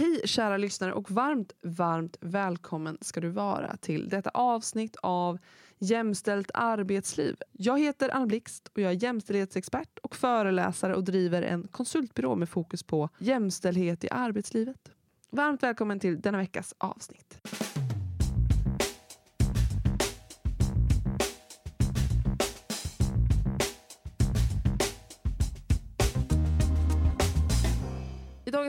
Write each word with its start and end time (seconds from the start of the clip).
Hej 0.00 0.20
kära 0.24 0.56
lyssnare 0.56 0.92
och 0.92 1.10
varmt, 1.10 1.52
varmt 1.62 2.16
välkommen 2.20 2.98
ska 3.00 3.20
du 3.20 3.28
vara 3.28 3.76
till 3.76 4.08
detta 4.08 4.30
avsnitt 4.30 4.96
av 5.02 5.38
Jämställt 5.78 6.50
arbetsliv. 6.54 7.36
Jag 7.52 7.80
heter 7.80 8.08
Anna 8.14 8.26
Blixt 8.26 8.68
och 8.74 8.80
jag 8.80 8.92
är 8.92 9.02
jämställdhetsexpert 9.02 9.98
och 10.02 10.16
föreläsare 10.16 10.94
och 10.94 11.04
driver 11.04 11.42
en 11.42 11.68
konsultbyrå 11.68 12.36
med 12.36 12.48
fokus 12.48 12.82
på 12.82 13.08
jämställdhet 13.18 14.04
i 14.04 14.10
arbetslivet. 14.10 14.90
Varmt 15.30 15.62
välkommen 15.62 16.00
till 16.00 16.20
denna 16.20 16.38
veckas 16.38 16.74
avsnitt. 16.78 17.40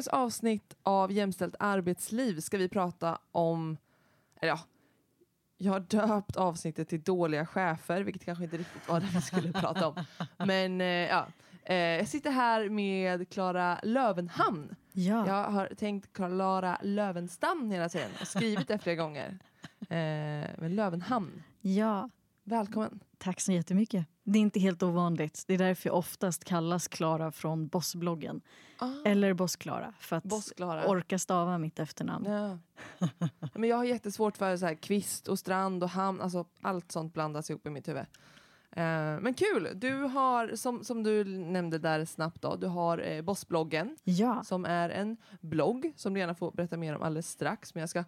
Dagens 0.02 0.08
avsnitt 0.08 0.76
av 0.84 1.12
Jämställt 1.12 1.56
arbetsliv 1.60 2.40
ska 2.40 2.58
vi 2.58 2.70
prata 2.70 3.20
om, 3.32 3.78
eller 4.42 4.54
ja, 4.54 4.60
jag 5.58 5.72
har 5.72 5.80
döpt 5.80 6.36
avsnittet 6.36 6.90
till 6.90 7.02
dåliga 7.02 7.46
chefer, 7.46 8.02
vilket 8.02 8.26
kanske 8.26 8.44
inte 8.44 8.58
riktigt 8.58 8.88
var 8.90 9.00
det 9.00 9.08
vi 9.14 9.22
skulle 9.22 9.52
prata 9.62 9.88
om. 9.88 10.06
Men 10.38 10.82
eh, 10.82 10.88
ja, 10.88 11.28
eh, 11.64 11.76
jag 11.76 12.08
sitter 12.08 12.32
här 12.32 12.70
med 12.70 13.30
Klara 13.30 13.80
Lövenhamn. 13.84 14.76
Ja. 14.92 15.28
Jag 15.28 15.52
har 15.52 15.68
tänkt 15.78 16.14
Klara 16.14 16.78
Lövenstam 16.84 17.72
hela 17.72 17.90
tiden 17.90 18.12
och 18.22 18.28
skrivit 18.28 18.68
det 18.68 18.80
flera 18.80 18.96
gånger. 18.96 19.40
Eh, 19.82 20.50
men 20.58 20.76
Lövenhamn, 20.76 21.44
ja, 21.62 22.10
välkommen. 22.44 23.00
tack 23.18 23.42
så 23.42 23.52
jättemycket. 23.52 24.06
Det 24.24 24.40
är 24.40 24.42
inte 24.42 24.60
helt 24.60 24.84
ovanligt. 24.84 25.44
Det 25.48 25.54
är 25.54 25.58
därför 25.58 25.90
jag 25.90 25.98
oftast 25.98 26.44
kallas 26.44 26.88
Klara 26.88 27.32
från 27.32 27.68
Bossbloggen. 27.68 28.42
Ah, 28.80 28.90
Eller 29.06 29.34
Boss-Klara, 29.34 29.94
för 30.00 30.16
att 30.16 30.24
Boss-Klara. 30.24 30.88
orka 30.88 31.20
stava 31.20 31.58
mitt 31.58 31.80
efternamn. 31.80 32.26
Ja. 32.26 32.58
Men 33.54 33.70
jag 33.70 33.78
har 33.78 33.84
jättesvårt 33.84 34.38
för 34.38 34.58
så 34.58 34.66
här, 34.66 34.76
kvist 34.76 35.28
och 35.28 35.40
strand 35.40 35.84
och 35.84 35.90
hamn, 35.90 36.22
alltså 36.22 36.46
allt 36.62 36.92
sånt 36.92 37.14
blandas 37.14 37.50
ihop 37.50 37.68
i 37.68 37.70
mitt 37.70 37.88
huvud. 37.88 38.06
Eh, 38.76 39.20
men 39.20 39.34
kul! 39.34 39.70
Du 39.76 39.94
har, 39.96 40.56
som, 40.56 40.84
som 40.84 41.04
du 41.04 41.24
nämnde 41.24 41.78
där 41.78 42.06
snabbt, 42.06 42.42
då, 42.42 42.56
du 42.56 42.68
har 42.68 42.98
eh, 42.98 43.22
Bossbloggen 43.22 43.98
Ja, 44.04 44.44
som 44.44 44.66
är 44.66 44.90
en 44.90 45.18
blogg 45.42 45.94
som 45.96 46.14
du 46.14 46.20
gärna 46.20 46.36
får 46.36 46.52
berätta 46.52 46.78
mer 46.78 46.96
om 46.96 47.02
alldeles 47.02 47.30
strax. 47.30 47.76
Men 47.76 47.80
jag 47.82 47.90
ska 47.90 48.04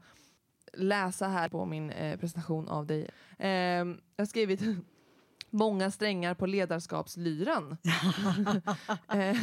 läsa 0.74 1.28
här 1.28 1.50
på 1.50 1.66
min 1.66 1.90
eh, 1.90 2.20
presentation 2.20 2.68
av 2.70 2.86
dig. 2.86 3.10
Eh, 3.40 3.50
jag 3.50 3.96
har 4.18 4.26
skrivit 4.26 4.62
många 5.54 5.92
strängar 5.92 6.34
på 6.34 6.46
ledarskapslyran. 6.46 7.78
eh, 9.14 9.38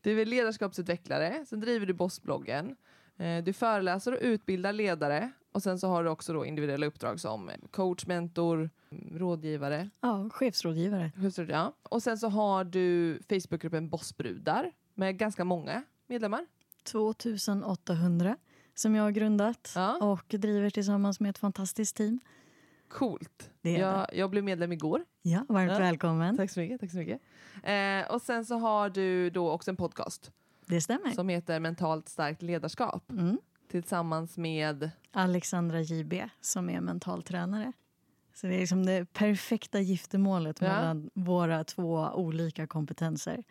du 0.00 0.20
är 0.20 0.26
ledarskapsutvecklare, 0.26 1.44
sen 1.48 1.60
driver 1.60 1.86
du 1.86 1.92
Bossbloggen. 1.92 2.76
Eh, 3.16 3.44
du 3.44 3.52
föreläser 3.52 4.12
och 4.12 4.18
utbildar 4.22 4.72
ledare 4.72 5.30
och 5.52 5.62
sen 5.62 5.78
så 5.78 5.88
har 5.88 6.04
du 6.04 6.10
också 6.10 6.32
då 6.32 6.46
individuella 6.46 6.86
uppdrag 6.86 7.20
som 7.20 7.50
coach, 7.70 8.06
mentor, 8.06 8.70
rådgivare. 9.12 9.90
ja, 10.00 10.30
chefsrådgivare. 10.30 11.12
Ja. 11.48 11.72
Och 11.82 12.02
sen 12.02 12.18
så 12.18 12.28
har 12.28 12.64
du 12.64 13.18
Facebookgruppen 13.28 13.88
Bossbrudar 13.88 14.72
med 14.94 15.18
ganska 15.18 15.44
många 15.44 15.82
medlemmar. 16.06 16.46
2800 16.84 18.36
som 18.74 18.94
jag 18.94 19.02
har 19.02 19.10
grundat 19.10 19.72
Ja. 19.74 19.98
och 20.00 20.24
driver 20.28 20.70
tillsammans 20.70 21.20
med 21.20 21.30
ett 21.30 21.38
fantastiskt 21.38 21.96
team. 21.96 22.20
Coolt. 22.88 23.50
Det 23.62 23.76
är 23.76 23.80
jag, 23.80 24.06
jag 24.12 24.30
blev 24.30 24.44
medlem 24.44 24.72
igår. 24.72 25.04
Ja, 25.22 25.44
varmt 25.48 25.72
Ja. 25.72 25.78
välkommen. 25.78 26.36
Tack 26.36 26.50
så 26.50 26.60
mycket. 26.60 26.80
Tack 26.80 26.90
så 26.90 26.96
mycket. 26.96 27.20
Eh, 27.62 28.12
och 28.14 28.22
sen 28.22 28.44
så 28.44 28.58
har 28.58 28.90
du 28.90 29.30
då 29.30 29.50
också 29.50 29.70
en 29.70 29.76
podcast 29.76 30.32
Det 30.66 30.80
stämmer. 30.80 31.10
som 31.10 31.28
heter 31.28 31.60
Mentalt 31.60 32.08
starkt 32.08 32.42
ledarskap 32.42 33.10
Mm. 33.10 33.38
tillsammans 33.70 34.36
med 34.38 34.90
Alexandra 35.12 35.80
JB 35.80 36.28
som 36.40 36.70
är 36.70 36.80
mentaltränare. 36.80 37.72
Så 38.34 38.46
det 38.46 38.54
är 38.54 38.60
liksom 38.60 38.86
det 38.86 39.12
perfekta 39.12 39.80
giftermålet 39.80 40.60
Ja. 40.60 40.66
mellan 40.68 41.10
våra 41.14 41.64
två 41.64 42.10
olika 42.14 42.66
kompetenser. 42.66 43.44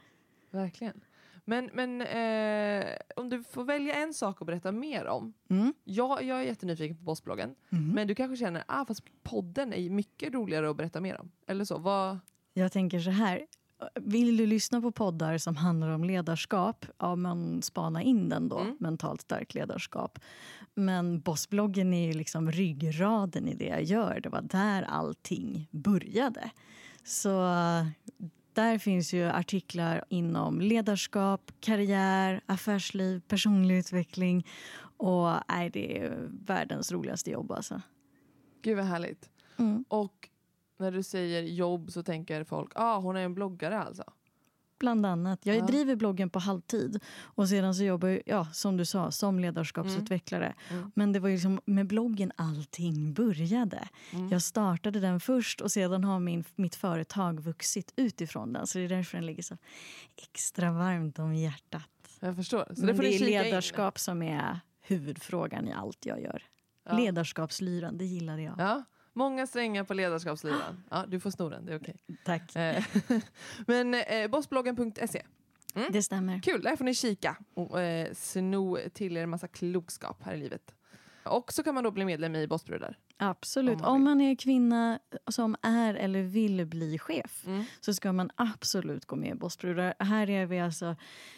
Verkligen. 0.52 1.02
Men, 1.46 1.70
men 1.74 2.02
eh, 2.02 2.96
om 3.16 3.30
du 3.30 3.44
får 3.44 3.64
välja 3.64 3.94
en 3.96 4.14
sak 4.14 4.42
att 4.42 4.48
berätta 4.48 4.72
mer 4.72 5.06
om. 5.08 5.34
Mm. 5.50 5.74
Jag, 5.84 6.24
jag 6.24 6.40
är 6.40 6.44
jättenyfiken 6.44 6.98
på 6.98 7.04
Bossbloggen. 7.04 7.56
Mhm. 7.70 7.90
Men 7.90 8.08
du 8.08 8.16
kanske 8.16 8.38
känner 8.38 8.64
att 8.68 8.90
ah, 8.92 8.96
podden 9.24 9.74
är 9.74 9.90
mycket 9.90 10.34
roligare 10.34 10.70
att 10.70 10.78
berätta 10.78 11.02
mer 11.02 11.20
om. 11.20 11.32
Eller 11.48 11.66
så. 11.66 11.78
Vad, 11.78 12.20
Jag 12.54 12.72
tänker 12.72 13.00
så 13.00 13.10
här. 13.10 13.46
Vill 13.96 14.38
du 14.38 14.46
lyssna 14.46 14.82
på 14.82 14.92
poddar 14.92 15.38
som 15.38 15.56
handlar 15.56 15.90
om 15.90 16.04
ledarskap, 16.04 16.86
ja 17.00 17.16
men 17.16 17.62
spana 17.62 18.02
in 18.04 18.30
den 18.30 18.50
då, 18.50 18.60
Mm. 18.60 18.78
mentalt 18.80 19.22
starkt 19.22 19.54
ledarskap. 19.54 20.20
Men 20.76 21.20
Bossbloggen 21.22 21.94
är 21.94 22.08
ju 22.08 22.14
liksom 22.14 22.52
ryggraden 22.52 23.48
i 23.48 23.54
det 23.56 23.66
jag 23.66 23.84
gör. 23.84 24.20
Det 24.24 24.30
var 24.30 24.42
där 24.42 24.84
allting 24.84 25.68
började. 25.72 26.52
Så 27.04 27.30
där 28.56 28.78
finns 28.78 29.14
ju 29.14 29.26
artiklar 29.26 30.04
inom 30.10 30.62
ledarskap, 30.62 31.52
karriär, 31.60 32.42
affärsliv, 32.46 33.22
personlig 33.28 33.78
utveckling. 33.78 34.48
Och 34.98 35.30
nej, 35.50 35.70
det 35.70 36.00
är 36.00 36.30
världens 36.46 36.92
roligaste 36.92 37.32
jobb 37.32 37.52
alltså. 37.52 37.82
gud 38.62 38.78
vad 38.78 38.86
härligt. 38.86 39.30
Mm. 39.58 39.86
Och 39.88 40.30
när 40.78 40.92
du 40.92 41.04
säger 41.04 41.42
jobb 41.42 41.92
så 41.92 42.04
tänker 42.04 42.44
folk, 42.44 42.72
ah, 42.76 43.00
hon 43.00 43.16
är 43.16 43.22
en 43.22 43.34
bloggare 43.34 43.80
alltså. 43.80 44.04
Bland 44.84 45.06
annat. 45.06 45.46
Jag 45.46 45.56
Ja. 45.56 45.66
driver 45.66 45.96
bloggen 45.96 46.30
på 46.30 46.40
halvtid 46.40 47.00
och 47.24 47.50
sedan 47.50 47.76
så 47.76 47.84
jobbar 47.84 48.08
jag, 48.08 48.22
ja, 48.26 48.46
som 48.54 48.78
du 48.78 48.86
sa, 48.86 49.12
som 49.12 49.40
ledarskapsutvecklare. 49.40 50.54
Mm. 50.70 50.92
Men 50.96 51.14
det 51.14 51.20
var 51.20 51.30
ju 51.30 51.36
liksom 51.36 51.60
med 51.66 51.88
bloggen 51.88 52.32
allting 52.36 53.14
började. 53.14 53.88
Mm. 54.12 54.30
Jag 54.30 54.42
startade 54.42 55.00
den 55.00 55.20
först 55.20 55.62
och 55.62 55.72
sedan 55.72 56.04
har 56.04 56.20
min, 56.20 56.44
mitt 56.56 56.76
företag 56.76 57.40
vuxit 57.40 57.94
utifrån 57.96 58.54
den. 58.54 58.68
Så 58.68 58.78
det 58.78 58.84
är 58.84 58.90
därför 58.90 59.18
den 59.18 59.26
ligger 59.26 59.44
så 59.44 59.58
extra 60.16 60.72
varmt 60.72 61.20
om 61.20 61.36
hjärtat. 61.36 61.90
Jag 62.20 62.36
förstår. 62.36 62.66
Så 62.68 62.74
det 62.74 62.86
Men 62.86 62.96
får 62.96 63.04
det 63.04 63.10
ni 63.10 63.16
är 63.16 63.20
kika 63.20 63.40
in. 63.40 63.44
ledarskap 63.46 64.00
som 64.00 64.22
är 64.22 64.60
huvudfrågan 64.82 65.68
i 65.68 65.74
allt 65.74 66.06
jag 66.06 66.22
gör. 66.22 66.44
Ja. 66.86 66.98
Ledarskapslyran, 66.98 67.98
det 67.98 68.06
gillade 68.06 68.42
jag. 68.42 68.56
Ja, 68.58 68.84
många 69.14 69.48
strängar 69.48 69.84
på 69.84 69.94
ledarskapsliran. 69.94 70.84
Ja, 70.90 71.06
du 71.08 71.20
får 71.20 71.32
sno 71.32 71.50
den, 71.50 71.66
det 71.66 71.74
är 71.74 71.80
okej. 71.80 71.96
Tack. 72.26 72.56
Eh, 72.56 72.84
Men 73.68 73.94
eh, 73.94 74.28
bossbloggen.se. 74.30 75.22
Det 75.90 76.04
stämmer. 76.04 76.40
Kul, 76.40 76.62
där 76.62 76.76
får 76.76 76.86
ni 76.86 76.94
kika 76.94 77.38
och 77.54 77.82
eh, 77.82 78.14
sno 78.14 78.78
till 78.94 79.18
er 79.18 79.24
en 79.24 79.30
massa 79.30 79.48
klokskap 79.48 80.24
här 80.24 80.34
i 80.34 80.38
livet. 80.38 80.76
Och 81.26 81.54
så 81.54 81.64
kan 81.64 81.76
man 81.76 81.84
då 81.84 81.92
bli 81.92 82.06
medlem 82.06 82.36
i 82.36 82.48
Bossbrudar. 82.48 82.98
Absolut. 83.18 83.76
Om 83.76 83.82
man 83.82 83.92
Om 83.96 84.04
man 84.04 84.22
är 84.22 84.36
kvinna 84.36 85.00
som 85.28 85.56
är 85.62 85.94
eller 85.96 86.22
vill 86.22 86.66
bli 86.66 87.00
chef 87.00 87.44
Mm. 87.46 87.64
så 87.82 87.94
ska 87.94 88.12
man 88.12 88.30
absolut 88.36 89.06
gå 89.06 89.16
med 89.16 89.30
i 89.30 89.36
Bossbrudar. 89.36 89.94
Här 90.00 90.30
är 90.30 90.46
vi 90.46 90.60
alltså, 90.60 90.96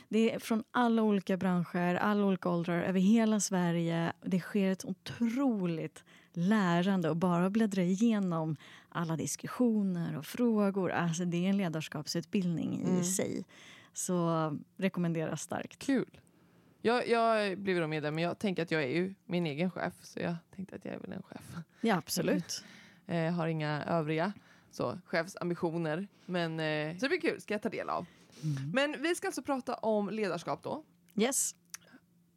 det 0.09 0.33
är 0.33 0.39
från 0.39 0.63
alla 0.71 1.01
olika 1.03 1.37
branscher, 1.37 1.95
alla 1.95 2.25
olika 2.25 2.49
åldrar, 2.49 2.81
över 2.81 2.99
hela 2.99 3.39
Sverige. 3.39 4.13
Det 4.21 4.39
sker 4.39 4.71
ett 4.71 4.85
otroligt 4.85 6.03
lärande 6.37 7.09
och 7.09 7.17
bara 7.17 7.49
bläddra 7.49 7.81
igenom 7.83 8.55
alla 8.89 9.15
diskussioner 9.17 10.17
och 10.17 10.25
frågor. 10.25 10.91
Alltså 10.91 11.25
det 11.25 11.45
är 11.45 11.49
en 11.49 11.57
ledarskapsutbildning 11.57 12.81
i 12.81 12.89
Mm. 12.89 13.03
sig. 13.03 13.45
Så 13.93 14.57
rekommenderas 14.77 15.41
starkt. 15.41 15.79
Kul. 15.79 16.19
Jag, 16.81 17.07
jag 17.09 17.57
blev 17.57 17.79
då 17.81 17.87
medlem, 17.87 18.15
men 18.15 18.23
jag 18.23 18.39
tänker 18.39 18.63
att 18.63 18.71
jag 18.71 18.83
är 18.83 18.87
ju 18.87 19.13
min 19.25 19.45
egen 19.45 19.71
chef. 19.71 19.93
Så 20.01 20.19
jag 20.19 20.35
tänkte 20.55 20.75
att 20.75 20.85
jag 20.85 20.93
är 20.93 20.99
väl 20.99 21.11
en 21.13 21.23
chef. 21.23 21.55
Ja, 21.81 21.95
absolut. 21.95 22.63
Eh, 23.07 23.33
har 23.33 23.47
inga 23.47 23.83
övriga 23.83 24.33
så, 24.71 24.99
chefsambitioner. 25.05 26.07
Men, 26.25 26.59
eh, 26.59 26.93
så 26.97 26.99
det 27.05 27.09
blir 27.09 27.21
kul, 27.21 27.41
ska 27.41 27.53
jag 27.53 27.61
ta 27.61 27.69
del 27.69 27.89
av. 27.89 28.05
Men 28.73 28.95
vi 29.01 29.15
ska 29.15 29.27
alltså 29.27 29.41
prata 29.41 29.73
om 29.75 30.09
ledarskap 30.09 30.63
då. 30.63 30.83
Yes. 31.15 31.55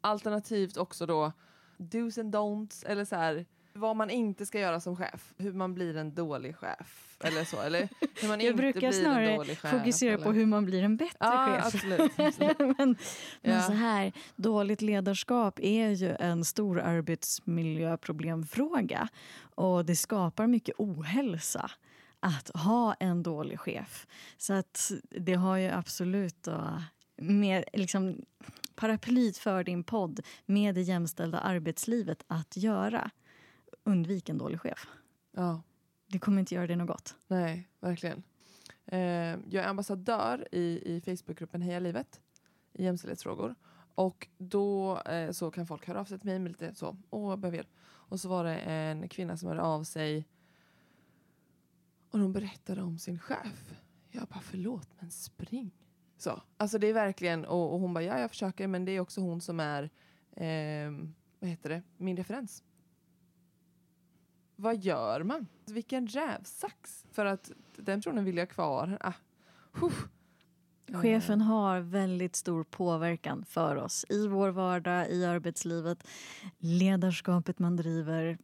Alternativt 0.00 0.76
också 0.76 1.06
då 1.06 1.32
do's 1.78 2.20
and 2.20 2.34
don'ts, 2.34 2.87
eller 2.87 3.05
så 3.05 3.17
här, 3.17 3.46
vad 3.78 3.96
man 3.96 4.10
inte 4.10 4.46
ska 4.46 4.60
göra 4.60 4.80
som 4.80 4.96
chef. 4.96 5.32
Hur 5.36 5.52
man 5.52 5.75
blir 5.75 5.96
en 5.96 6.14
dålig 6.14 6.56
chef. 6.56 7.04
Eller 7.20 7.44
så, 7.44 7.60
eller 7.60 7.88
hur 8.20 8.28
man 8.28 8.40
Jag 8.40 8.50
inte 8.50 8.62
brukar 8.62 8.80
blir 8.80 8.88
en 8.88 8.94
snarare 8.94 9.36
dålig 9.36 9.58
chef. 9.58 9.70
fokusera 9.70 10.14
eller? 10.14 10.25
på 10.25 10.32
hur 10.32 10.46
man 10.46 10.64
blir 10.64 10.82
en 10.82 10.96
bättre 10.96 11.16
Ja, 11.20 11.46
chef. 11.46 11.66
absolut. 11.75 12.12
absolut. 12.19 12.58
men 12.58 12.75
men 12.76 12.96
Ja. 13.54 13.62
så 13.62 13.72
här, 13.72 14.12
dåligt 14.36 14.82
ledarskap 14.82 15.58
är 15.62 15.90
ju 15.90 16.16
en 16.20 16.44
stor 16.44 16.80
arbetsmiljöproblemfråga. 16.80 19.08
Och 19.54 19.84
det 19.84 19.96
skapar 19.96 20.46
mycket 20.46 20.75
ohälsa 20.78 21.70
att 22.20 22.50
ha 22.54 22.94
en 22.94 23.22
dålig 23.22 23.60
chef. 23.60 24.06
Så 24.38 24.52
att 24.52 24.92
det 25.10 25.34
har 25.34 25.56
ju 25.56 25.69
absolut 25.69 26.42
då, 26.42 26.82
med 27.16 27.64
liksom, 27.72 28.16
paraplyt 28.75 29.38
för 29.38 29.64
din 29.64 29.84
podd 29.84 30.20
med 30.46 30.75
det 30.75 30.82
jämställda 30.82 31.38
arbetslivet 31.38 32.22
att 32.26 32.56
göra. 32.56 33.10
Undvik 33.84 34.28
en 34.28 34.38
dålig 34.38 34.60
chef. 34.60 34.86
Ja, 35.32 35.62
Det 36.06 36.19
kommer 36.19 36.40
inte 36.40 36.54
göra 36.54 36.66
dig 36.66 36.76
något 36.76 36.88
gott. 36.88 37.16
nej, 37.26 37.69
verkligen. 37.80 38.22
Eh, 38.86 38.98
jag 39.50 39.54
är 39.54 39.69
ambassadör 39.69 40.48
i, 40.52 40.82
i 40.96 41.00
Facebookgruppen 41.00 41.62
Heja 41.62 41.78
livet 41.78 42.20
i 42.72 42.84
jämställdhetsfrågor. 42.84 43.54
Och 43.94 44.28
då 44.38 45.00
eh, 45.00 45.30
så 45.30 45.50
kan 45.50 45.66
folk 45.66 45.86
höra 45.86 46.00
av 46.00 46.04
sig 46.04 46.19
till 46.19 46.26
mig 46.28 46.38
med 46.38 46.52
lite 46.52 46.75
så, 46.75 46.96
åh 47.10 47.32
jag 47.32 47.38
behöver 47.38 47.56
hjälp. 47.56 47.75
Och 47.82 48.20
så 48.20 48.28
var 48.28 48.44
det 48.44 48.56
en 48.56 49.08
kvinna 49.08 49.36
som 49.36 49.48
hörde 49.48 49.62
av 49.62 49.84
sig 49.84 50.28
och 52.10 52.19
hon 52.20 52.32
berättade 52.32 52.82
om 52.82 52.98
sin 52.98 53.19
chef. 53.19 53.75
Jag 54.10 54.28
bara 54.28 54.40
förlåt 54.40 54.88
men 55.00 55.10
spring. 55.10 55.70
Så. 56.16 56.42
Alltså 56.56 56.78
det 56.78 56.86
är 56.86 56.92
verkligen, 56.92 57.44
och, 57.44 57.75
och 57.75 57.80
hon 57.80 57.94
bara 57.94 58.04
ja 58.04 58.19
jag 58.20 58.30
försöker 58.30 58.66
men 58.66 58.84
det 58.84 58.92
är 58.92 59.00
också 59.00 59.20
hon 59.20 59.40
som 59.40 59.60
är, 59.60 59.82
eh, 60.30 60.90
vad 61.38 61.50
heter 61.50 61.69
det, 61.69 61.82
min 61.96 62.16
referens. 62.16 62.62
Vad 64.60 64.76
gör 64.76 65.22
man? 65.22 65.46
Vilken 65.66 66.06
rävsax. 66.06 67.05
För 67.12 67.26
att 67.26 67.50
den 67.76 67.99
personen 68.00 68.25
vill 68.25 68.37
jag 68.37 68.50
kvar. 68.50 68.99
Ah. 69.00 69.12
Huh. 69.72 69.93
Eh. 70.87 71.00
Chefen 71.00 71.40
har 71.40 71.81
väldigt 71.81 72.37
stor 72.37 72.64
påverkan 72.64 73.44
för 73.44 73.76
oss 73.76 74.05
i 74.08 74.26
vår 74.26 74.49
vardag, 74.49 75.10
i 75.10 75.25
arbetslivet. 75.25 76.08
Ledarskapet 76.58 77.58
man 77.58 77.76
driver. 77.76 78.38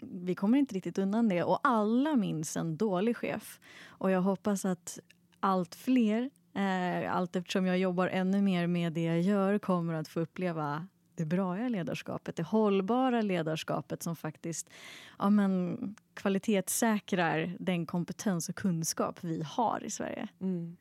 Vi 0.00 0.34
kommer 0.34 0.58
inte 0.58 0.74
riktigt 0.74 0.98
undan 0.98 1.28
det. 1.28 1.42
Och 1.42 1.60
alla 1.62 2.16
minns 2.16 2.56
en 2.56 2.76
dålig 2.76 3.16
chef. 3.16 3.60
Och 3.86 4.10
jag 4.10 4.20
hoppas 4.20 4.64
att 4.64 4.98
allt 5.40 5.74
fler, 5.74 6.30
eh, 6.54 7.16
allt 7.16 7.36
eftersom 7.36 7.66
jag 7.66 7.78
jobbar 7.78 8.08
ännu 8.08 8.42
mer 8.42 8.66
med 8.66 8.92
det 8.92 9.04
jag 9.04 9.20
gör 9.20 9.58
kommer 9.58 9.94
att 9.94 10.08
få 10.08 10.20
uppleva 10.20 10.86
det 11.16 11.24
bra 11.24 11.68
ledarskapet, 11.68 12.36
det 12.36 12.42
hållbara 12.42 13.22
ledarskapet 13.22 14.02
som 14.02 14.16
faktiskt 14.16 14.70
ja, 15.18 15.30
men, 15.30 15.94
kvalitetssäkrar 16.14 17.56
den 17.60 17.86
kompetens 17.86 18.48
och 18.48 18.54
kunskap 18.54 19.18
vi 19.20 19.42
har 19.42 19.84
i 19.84 19.90
Sverige. 19.90 20.28
Mm. 20.40 20.76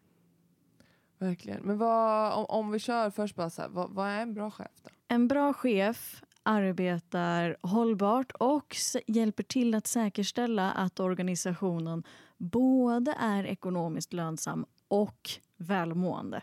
Verkligen. 1.18 1.62
Men 1.62 1.78
vad, 1.78 2.34
om, 2.34 2.46
om 2.46 2.72
vi 2.72 2.80
kör 2.80 3.10
först 3.10 3.36
bara 3.36 3.50
så 3.50 3.62
här, 3.62 3.70
vad, 3.70 3.90
vad 3.90 4.08
är 4.08 4.22
en 4.22 4.34
bra 4.34 4.52
chef 4.52 4.72
då? 4.84 4.90
En 5.08 5.28
bra 5.28 5.54
chef 5.54 6.24
arbetar 6.44 7.58
hållbart 7.62 8.32
och 8.32 8.76
hjälper 9.08 9.44
till 9.44 9.76
att 9.76 9.88
säkerställa 9.88 10.72
att 10.72 11.00
organisationen 11.00 12.04
både 12.38 13.16
är 13.20 13.46
ekonomiskt 13.46 14.14
lönsam 14.14 14.66
och 14.88 15.30
välmående. 15.58 16.42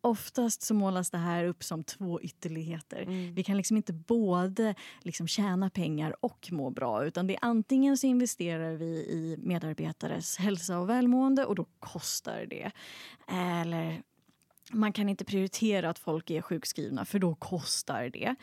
Oftast 0.00 0.62
så 0.62 0.74
målas 0.74 1.10
det 1.10 1.18
här 1.18 1.44
upp 1.44 1.64
som 1.64 1.84
två 1.84 2.20
ytterligheter. 2.20 3.02
Mm. 3.02 3.34
Vi 3.34 3.42
kan 3.42 3.56
liksom 3.56 3.76
inte 3.76 3.92
både 3.92 4.74
liksom 5.00 5.28
tjäna 5.28 5.70
pengar 5.70 6.16
och 6.20 6.48
må 6.52 6.70
bra. 6.70 7.04
Utan 7.04 7.26
det 7.26 7.34
är 7.34 7.38
Antingen 7.42 7.96
så 7.96 8.06
investerar 8.06 8.74
vi 8.74 8.86
i 8.86 9.36
medarbetares 9.38 10.36
hälsa 10.36 10.78
och 10.78 10.88
välmående 10.88 11.44
och 11.44 11.54
då 11.54 11.66
kostar 11.78 12.46
det. 12.46 12.70
Eller 13.28 14.02
man 14.72 14.92
kan 14.92 15.08
inte 15.08 15.24
prioritera 15.24 15.90
att 15.90 15.98
folk 15.98 16.30
är 16.30 16.42
sjukskrivna 16.42 17.04
för 17.04 17.18
då 17.18 17.34
kostar 17.34 18.10
det. 18.10 18.34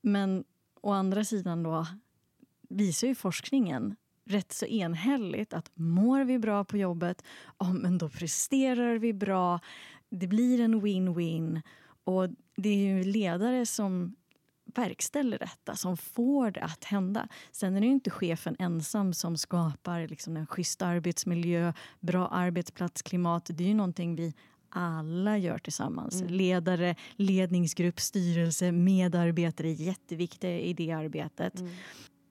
Men 0.00 0.44
å 0.80 0.92
andra 0.92 1.24
sidan 1.24 1.62
då 1.62 1.86
visar 2.68 3.08
ju 3.08 3.14
forskningen 3.14 3.96
rätt 4.28 4.52
så 4.52 4.66
enhälligt 4.66 5.52
att 5.52 5.70
mår 5.74 6.24
vi 6.24 6.38
bra 6.38 6.64
på 6.64 6.76
jobbet, 6.76 7.24
ja, 7.58 7.72
men 7.72 7.98
då 7.98 8.08
presterar 8.08 8.98
vi 8.98 9.12
bra. 9.12 9.60
Det 10.10 10.26
blir 10.26 10.60
en 10.60 10.82
win-win. 10.82 11.62
Och 12.04 12.28
det 12.56 12.68
är 12.68 12.76
ju 12.76 13.04
ledare 13.04 13.66
som 13.66 14.16
verkställer 14.74 15.38
detta, 15.38 15.76
som 15.76 15.96
får 15.96 16.50
det 16.50 16.60
att 16.60 16.84
hända. 16.84 17.28
Sen 17.52 17.76
är 17.76 17.80
det 17.80 17.86
inte 17.86 18.10
chefen 18.10 18.56
ensam 18.58 19.12
som 19.12 19.36
skapar 19.36 20.08
liksom 20.08 20.36
en 20.36 20.46
schysst 20.46 20.82
arbetsmiljö, 20.82 21.72
bra 22.00 22.28
arbetsplatsklimat. 22.28 23.50
Det 23.54 23.64
är 23.64 23.68
ju 23.68 23.74
någonting 23.74 24.16
vi 24.16 24.34
alla 24.68 25.38
gör 25.38 25.58
tillsammans. 25.58 26.20
Mm. 26.20 26.32
Ledare, 26.32 26.96
ledningsgrupp, 27.16 28.00
styrelse, 28.00 28.72
medarbetare 28.72 29.68
är 29.68 29.72
jätteviktiga 29.72 30.58
i 30.60 30.72
det 30.72 30.92
arbetet. 30.92 31.60
Mm. 31.60 31.72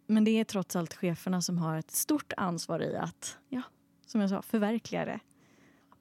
Men 0.07 0.23
det 0.23 0.31
är 0.31 0.43
trots 0.43 0.75
allt 0.75 0.93
cheferna 0.93 1.41
som 1.41 1.57
har 1.57 1.77
ett 1.77 1.91
stort 1.91 2.33
ansvar 2.37 2.79
i 2.79 2.95
att, 2.95 3.37
ja, 3.49 3.61
som 4.05 4.21
jag 4.21 4.29
sa, 4.29 4.41
förverkliga 4.41 5.05
det. 5.05 5.19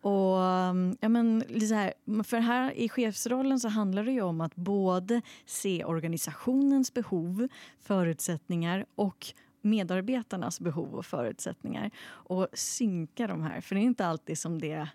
Och, 0.06 0.36
um, 0.38 0.96
ja, 1.00 1.08
men, 1.08 1.44
här, 1.70 2.22
för 2.22 2.38
här 2.38 2.72
i 2.72 2.88
chefsrollen 2.88 3.60
så 3.60 3.68
handlar 3.68 4.04
det 4.04 4.12
ju 4.12 4.22
om 4.22 4.40
att 4.40 4.56
både 4.56 5.22
se 5.46 5.84
organisationens 5.84 6.94
behov, 6.94 7.48
förutsättningar 7.80 8.86
och 8.94 9.26
medarbetarnas 9.62 10.60
behov 10.60 10.94
och 10.94 11.06
förutsättningar 11.06 11.90
och 12.06 12.48
synka 12.52 13.26
de 13.26 13.42
här. 13.42 13.60
För 13.60 13.74
det 13.74 13.80
är 13.80 13.82
inte 13.82 14.06
alltid 14.06 14.38
som 14.38 14.60
det 14.60 14.88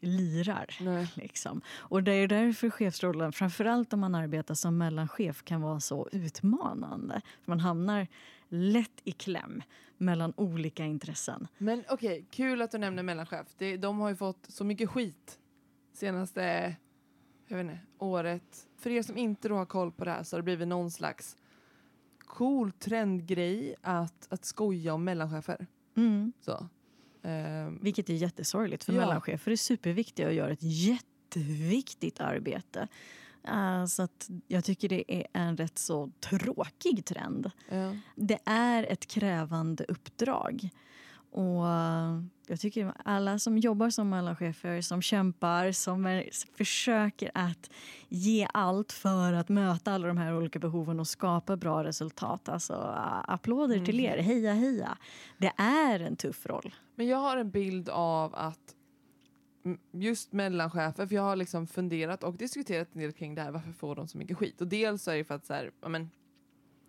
lirar. 0.00 0.66
Liksom. 1.14 1.60
Och 1.76 2.02
det 2.02 2.12
är 2.12 2.28
därför 2.28 2.70
chefsrollen, 2.70 3.32
framförallt 3.32 3.92
om 3.92 4.00
man 4.00 4.14
arbetar 4.14 4.54
som 4.54 4.78
mellanchef, 4.78 5.42
kan 5.44 5.60
vara 5.60 5.80
så 5.80 6.08
utmanande. 6.12 7.20
För 7.44 7.52
man 7.52 7.60
hamnar 7.60 8.06
lätt 8.48 9.00
i 9.04 9.12
kläm 9.12 9.62
mellan 9.96 10.32
olika 10.36 10.84
intressen. 10.84 11.48
Men 11.58 11.84
okej, 11.88 12.12
okay, 12.12 12.24
kul 12.30 12.62
att 12.62 12.70
du 12.70 12.78
nämner 12.78 13.02
mellanchef. 13.02 13.46
Det, 13.58 13.76
de 13.76 13.98
har 13.98 14.08
ju 14.08 14.16
fått 14.16 14.46
så 14.48 14.64
mycket 14.64 14.90
skit 14.90 15.38
senaste 15.92 16.76
jag 17.48 17.56
vet 17.56 17.64
inte, 17.64 17.78
året. 17.98 18.68
För 18.76 18.90
er 18.90 19.02
som 19.02 19.16
inte 19.16 19.48
då 19.48 19.54
har 19.54 19.66
koll 19.66 19.92
på 19.92 20.04
det 20.04 20.10
här 20.10 20.22
så 20.22 20.36
har 20.36 20.38
det 20.38 20.44
blivit 20.44 20.68
någon 20.68 20.90
slags 20.90 21.36
cool 22.18 22.72
trendgrej 22.72 23.74
att, 23.82 24.32
att 24.32 24.44
skoja 24.44 24.94
om 24.94 25.04
mellanchefer. 25.04 25.66
Mm. 25.96 26.32
Så. 26.40 26.68
Um, 27.22 27.78
Vilket 27.82 28.10
är 28.10 28.14
jättesorgligt 28.14 28.84
för 28.84 28.92
ja. 28.92 29.00
mellanchefer 29.00 29.52
är 29.52 29.56
superviktiga 29.56 30.26
och 30.26 30.34
gör 30.34 30.50
ett 30.50 30.62
jätteviktigt 30.62 32.20
arbete. 32.20 32.88
Uh, 33.48 33.84
så 33.86 34.02
att 34.02 34.30
jag 34.46 34.64
tycker 34.64 34.88
det 34.88 35.12
är 35.12 35.26
en 35.32 35.56
rätt 35.56 35.78
så 35.78 36.10
tråkig 36.20 37.04
trend. 37.04 37.50
Ja. 37.68 37.96
Det 38.14 38.38
är 38.44 38.82
ett 38.92 39.06
krävande 39.06 39.84
uppdrag. 39.84 40.70
Och 41.30 41.64
uh, 41.64 42.22
jag 42.46 42.60
tycker 42.60 42.92
alla 43.04 43.38
som 43.38 43.58
jobbar 43.58 43.90
som 43.90 44.10
mellanchefer, 44.10 44.80
som 44.80 45.02
kämpar, 45.02 45.72
som 45.72 46.06
är, 46.06 46.28
försöker 46.56 47.30
att 47.34 47.70
ge 48.08 48.48
allt 48.52 48.92
för 48.92 49.32
att 49.32 49.48
möta 49.48 49.92
alla 49.92 50.08
de 50.08 50.16
här 50.16 50.36
olika 50.36 50.58
behoven 50.58 51.00
och 51.00 51.08
skapa 51.08 51.56
bra 51.56 51.84
resultat. 51.84 52.48
Alltså 52.48 52.72
uh, 52.72 53.30
applåder 53.30 53.74
mm. 53.74 53.86
till 53.86 54.00
er, 54.00 54.18
heja 54.18 54.52
heja. 54.52 54.98
Det 55.38 55.52
är 55.56 56.00
en 56.00 56.16
tuff 56.16 56.46
roll. 56.46 56.74
Men 56.94 57.06
jag 57.06 57.18
har 57.18 57.36
en 57.36 57.50
bild 57.50 57.88
av 57.88 58.34
att 58.34 58.74
just 59.92 60.32
mellanchefer, 60.32 61.06
för 61.06 61.14
jag 61.14 61.22
har 61.22 61.36
liksom 61.36 61.66
funderat 61.66 62.24
och 62.24 62.36
diskuterat 62.36 62.88
en 62.92 63.00
del 63.00 63.12
kring 63.12 63.34
det 63.34 63.42
här, 63.42 63.50
varför 63.50 63.72
får 63.72 63.96
de 63.96 64.08
så 64.08 64.18
mycket 64.18 64.38
skit? 64.38 64.60
Och 64.60 64.66
dels 64.66 65.08
är 65.08 65.16
det 65.16 65.24
för 65.24 65.34
att 65.34 65.46
så 65.46 65.54
här, 65.54 65.70
men, 65.86 66.10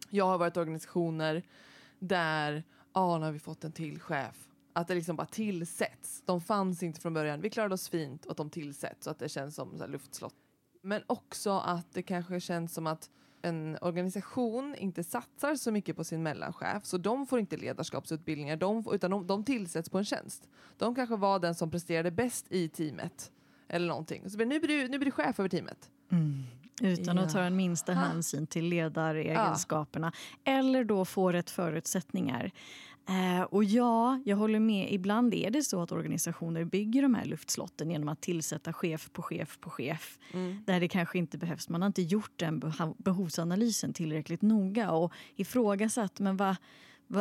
jag 0.09 0.25
har 0.25 0.37
varit 0.37 0.57
i 0.57 0.59
organisationer 0.59 1.43
där, 1.99 2.63
ja 2.93 3.01
ah, 3.01 3.17
nu 3.17 3.25
har 3.25 3.31
vi 3.31 3.39
fått 3.39 3.63
en 3.63 3.71
till 3.71 3.99
chef. 3.99 4.47
Att 4.73 4.87
det 4.87 4.95
liksom 4.95 5.15
bara 5.15 5.27
tillsätts. 5.27 6.21
De 6.25 6.41
fanns 6.41 6.83
inte 6.83 7.01
från 7.01 7.13
början. 7.13 7.41
Vi 7.41 7.49
klarade 7.49 7.73
oss 7.73 7.89
fint 7.89 8.25
och 8.25 8.31
att 8.31 8.37
de 8.37 8.49
tillsätts 8.49 9.03
så 9.03 9.09
att 9.09 9.19
det 9.19 9.29
känns 9.29 9.55
som 9.55 9.77
så 9.77 9.87
luftslott. 9.87 10.35
Men 10.81 11.01
också 11.07 11.51
att 11.51 11.93
det 11.93 12.03
kanske 12.03 12.39
känns 12.39 12.73
som 12.73 12.87
att 12.87 13.09
en 13.41 13.77
organisation 13.81 14.75
inte 14.75 15.03
satsar 15.03 15.55
så 15.55 15.71
mycket 15.71 15.95
på 15.95 16.03
sin 16.03 16.23
mellanchef 16.23 16.85
så 16.85 16.97
de 16.97 17.27
får 17.27 17.39
inte 17.39 17.57
ledarskapsutbildningar 17.57 18.55
de 18.57 18.83
utan 18.91 19.11
de, 19.11 19.27
de 19.27 19.43
tillsätts 19.43 19.89
på 19.89 19.97
en 19.97 20.05
tjänst. 20.05 20.49
De 20.77 20.95
kanske 20.95 21.15
var 21.15 21.39
den 21.39 21.55
som 21.55 21.71
presterade 21.71 22.11
bäst 22.11 22.45
i 22.49 22.69
teamet 22.69 23.31
eller 23.67 23.87
någonting. 23.87 24.29
Så 24.29 24.37
nu 24.37 24.59
blir 24.59 24.67
du, 24.67 24.87
nu 24.87 24.97
blir 24.97 25.05
du 25.05 25.11
chef 25.11 25.39
över 25.39 25.49
teamet. 25.49 25.89
Mm. 26.11 26.43
Utan 26.81 27.17
ja. 27.17 27.23
att 27.23 27.33
ta 27.33 27.39
en 27.39 27.55
minsta 27.55 27.93
hänsyn 27.93 28.47
till 28.47 28.65
ledaregenskaperna. 28.65 30.11
Ja. 30.43 30.51
Eller 30.51 30.83
då 30.83 31.05
få 31.05 31.31
rätt 31.31 31.49
förutsättningar. 31.49 32.51
Eh, 33.09 33.41
och 33.41 33.63
ja, 33.63 34.21
jag 34.25 34.37
håller 34.37 34.59
med. 34.59 34.93
Ibland 34.93 35.33
är 35.33 35.49
det 35.49 35.63
så 35.63 35.81
att 35.81 35.91
organisationer 35.91 36.63
bygger 36.63 37.01
de 37.01 37.15
här 37.15 37.25
luftslotten 37.25 37.91
genom 37.91 38.09
att 38.09 38.21
tillsätta 38.21 38.73
chef 38.73 39.09
på 39.13 39.21
chef 39.21 39.57
på 39.59 39.69
chef. 39.69 40.17
Mm. 40.33 40.63
Där 40.65 40.79
det 40.79 40.87
kanske 40.87 41.17
inte 41.17 41.37
behövs. 41.37 41.69
Man 41.69 41.81
har 41.81 41.87
inte 41.87 42.01
gjort 42.01 42.31
den 42.35 42.61
behovsanalysen 42.97 43.93
tillräckligt 43.93 44.41
noga 44.41 44.91
och 44.91 45.13
ifrågasatt 45.35 46.19
men 46.19 46.37
va, 46.37 46.45
va, 46.47 46.57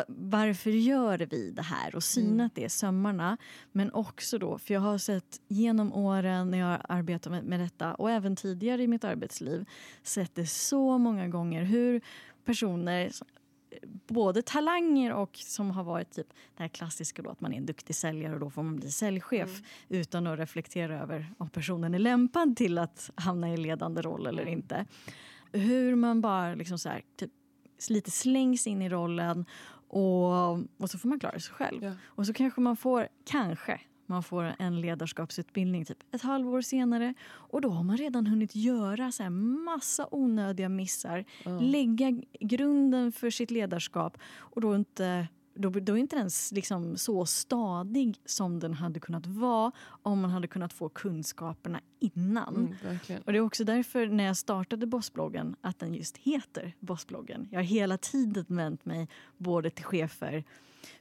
varför 0.09 0.71
gör 0.71 1.18
vi 1.18 1.50
det 1.50 1.62
här 1.62 1.97
och 1.97 2.04
synat 2.04 2.30
mm. 2.30 2.50
det 2.54 2.68
sömmarna. 2.68 3.37
Men 3.73 3.92
också 3.92 4.38
då, 4.38 4.59
för 4.59 4.75
jag 4.75 4.80
har 4.80 4.99
sett 4.99 5.40
genom 5.49 5.92
åren 5.92 6.50
när 6.50 6.59
jag 6.59 6.80
arbetat 6.88 7.33
med, 7.33 7.45
med 7.45 7.61
detta 7.61 7.95
och 7.95 8.11
även 8.11 8.37
tidigare 8.37 8.83
i 8.83 8.87
mitt 8.87 9.04
arbetsliv 9.04 9.68
sett 10.02 10.35
det 10.35 10.47
så 10.47 10.99
många 10.99 11.28
gånger 11.28 11.62
hur 11.62 12.00
personer 12.45 13.12
både 14.07 14.42
talanger 14.42 15.12
och 15.12 15.37
som 15.37 15.71
har 15.71 15.85
varit 15.85 16.11
typ 16.11 16.28
det 16.57 16.62
här 16.62 16.68
klassiska 16.68 17.23
då 17.23 17.30
att 17.30 17.40
man 17.40 17.52
är 17.52 17.57
en 17.57 17.66
duktig 17.66 17.97
säljare 17.97 18.35
och 18.35 18.40
då 18.40 18.50
får 18.50 18.62
man 18.62 18.76
bli 18.76 18.90
säljchef 18.90 19.49
mm. 19.49 19.64
utan 19.88 20.26
att 20.26 20.38
reflektera 20.38 21.02
över 21.02 21.35
om 21.38 21.50
personen 21.50 21.95
är 21.95 21.99
lämpad 21.99 22.57
till 22.57 22.78
att 22.78 23.11
hamna 23.14 23.54
i 23.54 23.57
ledande 23.57 24.02
roll 24.02 24.26
eller 24.26 24.42
mm. 24.42 24.54
inte. 24.54 24.87
Hur 25.52 25.95
man 25.95 26.21
bara 26.21 26.54
liksom 26.54 26.78
så 26.78 26.88
här, 26.88 27.02
typ, 27.16 27.30
lite 27.88 28.11
slängs 28.11 28.66
in 28.66 28.83
i 28.83 28.88
rollen 28.88 29.45
och, 29.88 30.52
och 30.76 30.90
så 30.90 30.99
får 30.99 31.09
man 31.09 31.21
klara 31.21 31.40
sig 31.40 31.54
själv. 31.54 31.85
Ja. 31.85 31.92
Och 32.04 32.26
så 32.26 32.33
kanske 32.33 32.61
man 32.61 32.76
får, 32.76 33.09
kanske, 33.25 33.80
Man 34.11 34.23
får 34.23 34.54
en 34.59 34.80
ledarskapsutbildning 34.80 35.85
typ 35.85 35.99
ett 36.14 36.23
halvår 36.23 36.61
senare 36.61 37.14
och 37.28 37.61
då 37.61 37.68
har 37.68 37.83
man 37.83 37.97
redan 37.97 38.26
hunnit 38.26 38.57
göra 38.57 39.12
så 39.12 39.23
här 39.23 39.30
massa 39.30 40.09
onödiga 40.11 40.68
missar. 40.68 41.25
Ja. 41.45 41.59
Lägga 41.61 42.23
grunden 42.40 43.12
för 43.12 43.30
sitt 43.30 43.50
ledarskap 43.50 44.18
och 44.38 44.61
då 44.61 44.75
inte 44.75 45.28
då, 45.59 45.71
då 45.71 45.93
är 45.93 45.97
inte 45.97 46.17
den 46.17 46.27
s- 46.27 46.53
liksom 46.55 46.97
så 46.97 47.27
stadig 47.27 48.21
som 48.25 48.59
den 48.61 48.75
hade 48.75 49.00
kunnat 49.00 49.27
vara 49.27 49.73
om 50.03 50.21
man 50.21 50.31
hade 50.31 50.47
kunnat 50.49 50.73
få 50.73 50.88
kunskaperna 50.88 51.81
innan. 52.00 52.55
Mm. 53.09 53.21
Och 53.27 53.33
Det 53.33 53.38
är 53.38 53.41
också 53.41 53.65
därför 53.65 54.07
när 54.07 54.25
jag 54.25 54.37
startade 54.37 54.87
Bossbloggen 54.87 55.57
att 55.61 55.79
den 55.79 55.95
just 55.95 56.17
heter 56.17 56.75
Bossbloggen. 56.81 57.49
Jag 57.50 57.59
har 57.59 57.65
hela 57.65 57.99
tiden 57.99 58.45
vänt 58.49 58.85
mig 58.85 59.09
både 59.37 59.71
till 59.71 59.85
chefer 59.85 60.45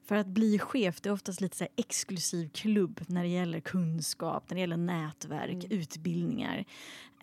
för 0.04 0.16
att 0.16 0.28
bli 0.28 0.60
chef 0.60 1.02
det 1.02 1.10
är 1.10 1.14
oftast 1.14 1.42
lite 1.42 1.58
så 1.58 1.68
exklusiv 1.76 2.50
klubb 2.50 3.02
när 3.08 3.24
det 3.24 3.30
gäller 3.30 3.60
kunskap, 3.60 4.50
när 4.50 4.56
det 4.56 4.62
gäller 4.62 4.78
nätverk, 4.78 5.64
Mm. 5.66 5.80
utbildningar. 5.82 6.66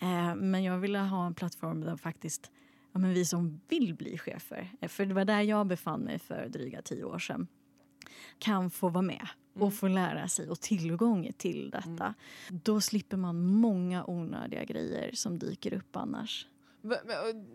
Eh, 0.01 0.35
men 0.35 0.63
jag 0.63 0.79
ville 0.79 0.99
ha 0.99 1.27
en 1.27 1.35
plattform 1.35 1.81
där 1.81 1.97
faktiskt 1.97 2.51
ja, 2.95 3.01
men 3.01 3.15
vi 3.15 3.25
som 3.25 3.61
vill 3.69 3.95
bli 3.95 4.19
chefer, 4.19 4.71
eh, 4.81 4.89
för 4.89 5.07
det 5.07 5.15
var 5.15 5.25
där 5.25 5.41
jag 5.43 5.67
befann 5.67 6.01
mig 6.01 6.19
för 6.19 6.49
dryga 6.49 6.83
tio 6.83 7.05
år 7.05 7.19
sedan, 7.19 7.47
kan 8.39 8.71
få 8.71 8.89
vara 8.89 9.03
med 9.03 9.29
Mm. 9.57 9.67
och 9.67 9.75
få 9.75 9.89
lära 9.89 10.29
sig 10.29 10.49
och 10.51 10.61
tillgång 10.61 11.31
till 11.37 11.71
detta. 11.71 12.15
Då 12.49 12.81
slipper 12.81 13.17
man 13.17 13.47
många 13.47 14.05
onödiga 14.05 14.65
grejer 14.65 15.11
som 15.15 15.39
dyker 15.39 15.75
upp 15.75 15.97
annars. 15.97 16.47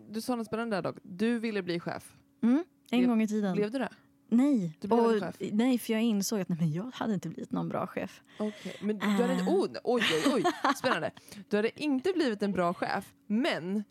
Du 0.08 0.20
sa 0.20 0.36
något 0.36 0.46
spännande 0.46 0.76
där 0.76 0.82
dock. 0.82 0.96
Du 1.02 1.38
ville 1.38 1.62
bli 1.62 1.80
chef. 1.80 2.16
Mm, 2.42 2.64
en 2.90 3.08
gång 3.08 3.22
i 3.22 3.28
tiden. 3.28 3.52
Blev 3.56 3.70
du 3.70 3.78
det? 3.78 3.88
nej. 4.28 4.76
Du 4.80 4.88
blev 4.88 5.00
och, 5.00 5.20
chef? 5.20 5.36
nej, 5.52 5.78
för 5.78 5.92
jag 5.92 6.02
insåg 6.02 6.40
att 6.40 6.48
nej, 6.48 6.58
men 6.58 6.72
jag 6.72 6.90
hade 6.94 7.14
inte 7.14 7.28
blivit 7.28 7.52
någon 7.52 7.68
bra 7.68 7.86
chef. 7.86 8.22
Okej, 8.38 8.76
men 8.80 8.98
du 8.98 9.06
hade 9.06 9.32
inte... 9.32 9.44
Äh. 9.44 9.54
Oh, 9.54 9.66
oj, 9.84 10.02
oj, 10.26 10.32
oj. 10.34 10.42
Spännande. 10.76 11.10
Du 11.48 11.56
hade 11.56 11.82
inte 11.82 12.12
blivit 12.12 12.42
en 12.42 12.52
bra 12.52 12.74
chef, 12.74 13.14
men 13.26 13.84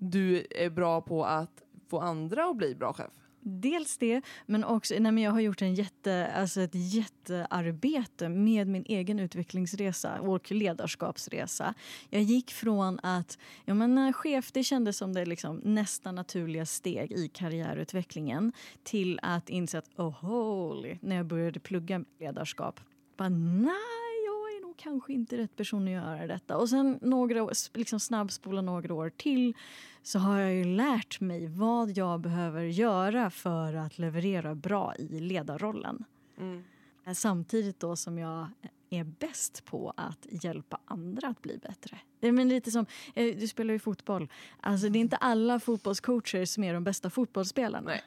du 0.00 0.46
är 0.50 0.70
bra 0.70 1.00
på 1.00 1.24
att 1.24 1.62
få 1.88 2.00
andra 2.00 2.44
att 2.44 2.56
bli 2.56 2.74
bra 2.74 2.92
chef. 2.92 3.10
Dels 3.42 3.98
det, 3.98 4.22
men 4.46 4.64
också 4.64 4.94
nej, 4.98 5.12
men 5.12 5.22
jag 5.24 5.30
har 5.30 5.40
gjort 5.40 5.62
en 5.62 5.74
jätte, 5.74 6.32
alltså 6.36 6.60
ett 6.60 6.74
jättearbete 6.74 8.28
med 8.28 8.68
min 8.68 8.84
egen 8.86 9.20
utvecklingsresa 9.20 10.20
och 10.20 10.52
ledarskapsresa. 10.52 11.74
Jag 12.10 12.22
gick 12.22 12.50
från 12.50 13.00
att 13.02 13.38
ja, 13.64 13.74
men, 13.74 13.98
eh, 13.98 14.12
chef 14.12 14.52
det 14.52 14.64
kändes 14.64 14.96
som 14.96 15.12
det 15.12 15.24
liksom 15.24 15.60
nästa 15.64 16.12
naturliga 16.12 16.66
steg 16.66 17.12
i 17.12 17.28
karriärutvecklingen 17.28 18.52
till 18.82 19.20
att 19.22 19.48
inse 19.48 19.78
att 19.78 19.90
oh 19.96 20.10
holy, 20.10 20.98
när 21.02 21.16
jag 21.16 21.26
började 21.26 21.60
plugga 21.60 22.04
ledarskap. 22.18 22.80
Bara, 23.16 23.28
nej, 23.28 24.09
kanske 24.82 25.12
inte 25.12 25.36
rätt 25.38 25.56
person 25.56 25.84
att 25.84 25.90
göra 25.90 26.26
detta. 26.26 26.56
Och 26.56 26.68
sen 26.68 26.98
några 27.02 27.48
liksom 27.74 28.00
snabbspola 28.00 28.62
några 28.62 28.94
år 28.94 29.10
till 29.16 29.54
så 30.02 30.18
har 30.18 30.38
jag 30.38 30.54
ju 30.54 30.64
lärt 30.64 31.20
mig 31.20 31.46
vad 31.46 31.90
jag 31.96 32.20
behöver 32.20 32.62
göra 32.62 33.30
för 33.30 33.74
att 33.74 33.98
leverera 33.98 34.54
bra 34.54 34.94
i 34.96 35.20
ledarrollen. 35.20 36.04
Mm. 36.38 36.64
Samtidigt 37.14 37.80
då 37.80 37.96
som 37.96 38.18
jag 38.18 38.46
är 38.90 39.04
bäst 39.04 39.64
på 39.64 39.92
att 39.96 40.26
hjälpa 40.30 40.80
andra 40.84 41.28
att 41.28 41.42
bli 41.42 41.58
bättre. 41.58 41.98
Men 42.20 42.48
lite 42.48 42.70
som, 42.70 42.86
eh, 43.14 43.36
du 43.36 43.48
spelar 43.48 43.72
ju 43.72 43.78
fotboll. 43.78 44.28
Alltså 44.60 44.88
det 44.88 44.98
är 44.98 45.00
inte 45.00 45.16
alla 45.16 45.60
fotbollscoacher 45.60 46.44
som 46.44 46.64
är 46.64 46.74
de 46.74 46.84
bästa 46.84 47.10
fotbollsspelarna. 47.10 47.90
Nej. 47.90 48.02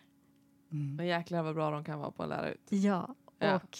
Mm. 0.71 0.95
Men 0.95 1.05
jäklar 1.05 1.43
vad 1.43 1.55
bra 1.55 1.71
de 1.71 1.83
kan 1.83 1.99
vara 1.99 2.11
på 2.11 2.23
att 2.23 2.29
lära 2.29 2.49
ut. 2.51 2.61
Ja, 2.69 3.15
Ja. 3.39 3.55
och 3.55 3.77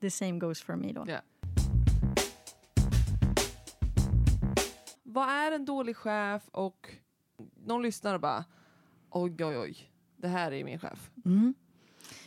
the 0.00 0.10
same 0.10 0.38
goes 0.38 0.62
for 0.62 0.76
me 0.76 0.92
då. 0.92 1.04
Ja. 1.08 1.20
Vad 5.12 5.28
är 5.28 5.52
en 5.52 5.64
dålig 5.64 5.96
chef 5.96 6.42
och 6.52 6.90
någon 7.66 7.82
lyssnar 7.82 8.14
och 8.14 8.20
bara 8.20 8.44
oj, 9.10 9.44
oj, 9.44 9.58
oj, 9.58 9.90
det 10.16 10.28
här 10.28 10.52
är 10.52 10.64
min 10.64 10.78
chef. 10.78 11.10
Mm. 11.24 11.54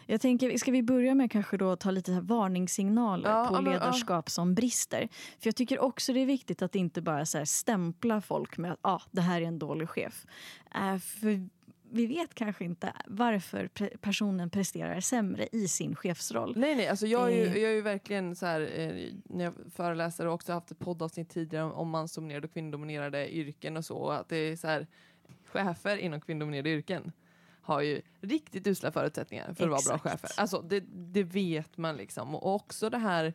Jag 0.05 0.21
tänker, 0.21 0.57
ska 0.57 0.71
vi 0.71 0.83
börja 0.83 1.15
med 1.15 1.31
kanske 1.31 1.57
då 1.57 1.75
ta 1.75 1.91
lite 1.91 2.21
varningssignaler 2.21 3.29
Ja, 3.29 3.45
på 3.47 3.53
men, 3.53 3.65
ja. 3.65 3.71
ledarskap 3.71 4.29
som 4.29 4.55
brister? 4.55 5.09
För 5.39 5.47
jag 5.47 5.55
tycker 5.55 5.79
också 5.79 6.13
det 6.13 6.19
är 6.19 6.25
viktigt 6.25 6.61
att 6.61 6.75
inte 6.75 7.01
bara 7.01 7.25
så 7.25 7.45
stämpla 7.45 8.21
folk 8.21 8.57
med 8.57 8.71
att 8.71 8.79
ah, 8.81 9.01
det 9.11 9.21
här 9.21 9.41
är 9.41 9.45
en 9.45 9.59
dålig 9.59 9.89
chef. 9.89 10.25
Eh, 10.75 10.97
för 10.97 11.49
vi 11.95 12.05
vet 12.07 12.33
kanske 12.33 12.65
inte 12.65 12.93
varför 13.07 13.67
pre- 13.67 13.97
personen 13.97 14.49
presterar 14.49 14.99
sämre 14.99 15.47
i 15.51 15.67
sin 15.67 15.95
chefsroll. 15.95 16.53
Nej, 16.57 16.75
nej, 16.75 16.87
alltså 16.87 17.07
jag 17.07 17.31
är 17.31 17.35
ju, 17.35 17.45
Eh. 17.45 17.57
jag 17.57 17.71
är 17.71 17.75
ju 17.75 17.81
verkligen 17.81 18.35
så 18.35 18.45
här, 18.45 18.61
eh, 18.79 19.13
när 19.23 19.43
jag 19.43 19.53
föreläser 19.75 20.25
och 20.27 20.33
också 20.33 20.53
haft 20.53 20.71
ett 20.71 20.79
poddavsnitt 20.79 21.29
tidigare 21.29 21.65
om, 21.65 21.71
om 21.71 21.89
mansdominerade 21.89 22.47
och 22.47 22.53
kvinnodominerade 22.53 23.35
yrken 23.35 23.77
och 23.77 23.85
så, 23.85 24.09
att 24.09 24.29
det 24.29 24.35
är 24.37 24.55
så 24.55 24.67
här, 24.67 24.87
chefer 25.45 25.97
inom 25.97 26.21
kvinnodominerade 26.21 26.69
yrken 26.69 27.11
har 27.61 27.81
ju 27.81 28.01
riktigt 28.21 28.67
usla 28.67 28.91
förutsättningar 28.91 29.53
för 29.53 29.63
att 29.63 29.69
vara 29.69 29.69
bra 29.69 29.95
Exakt. 29.95 30.03
chefer. 30.21 30.41
Alltså 30.41 30.61
det, 30.61 30.79
det 30.93 31.23
vet 31.23 31.77
man 31.77 31.95
liksom. 31.97 32.35
Och 32.35 32.55
också 32.55 32.89
det 32.89 32.97
här 32.97 33.33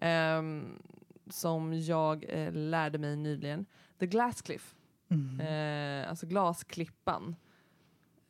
ehm, 0.00 0.78
som 1.30 1.72
jag 1.80 2.24
eh, 2.28 2.52
lärde 2.52 2.98
mig 2.98 3.16
nyligen, 3.16 3.66
the 3.98 4.06
glass 4.06 4.42
cliff. 4.42 4.74
Mm. 5.10 5.40
Eh, 5.40 6.10
alltså 6.10 6.26
glasklippan. 6.26 7.36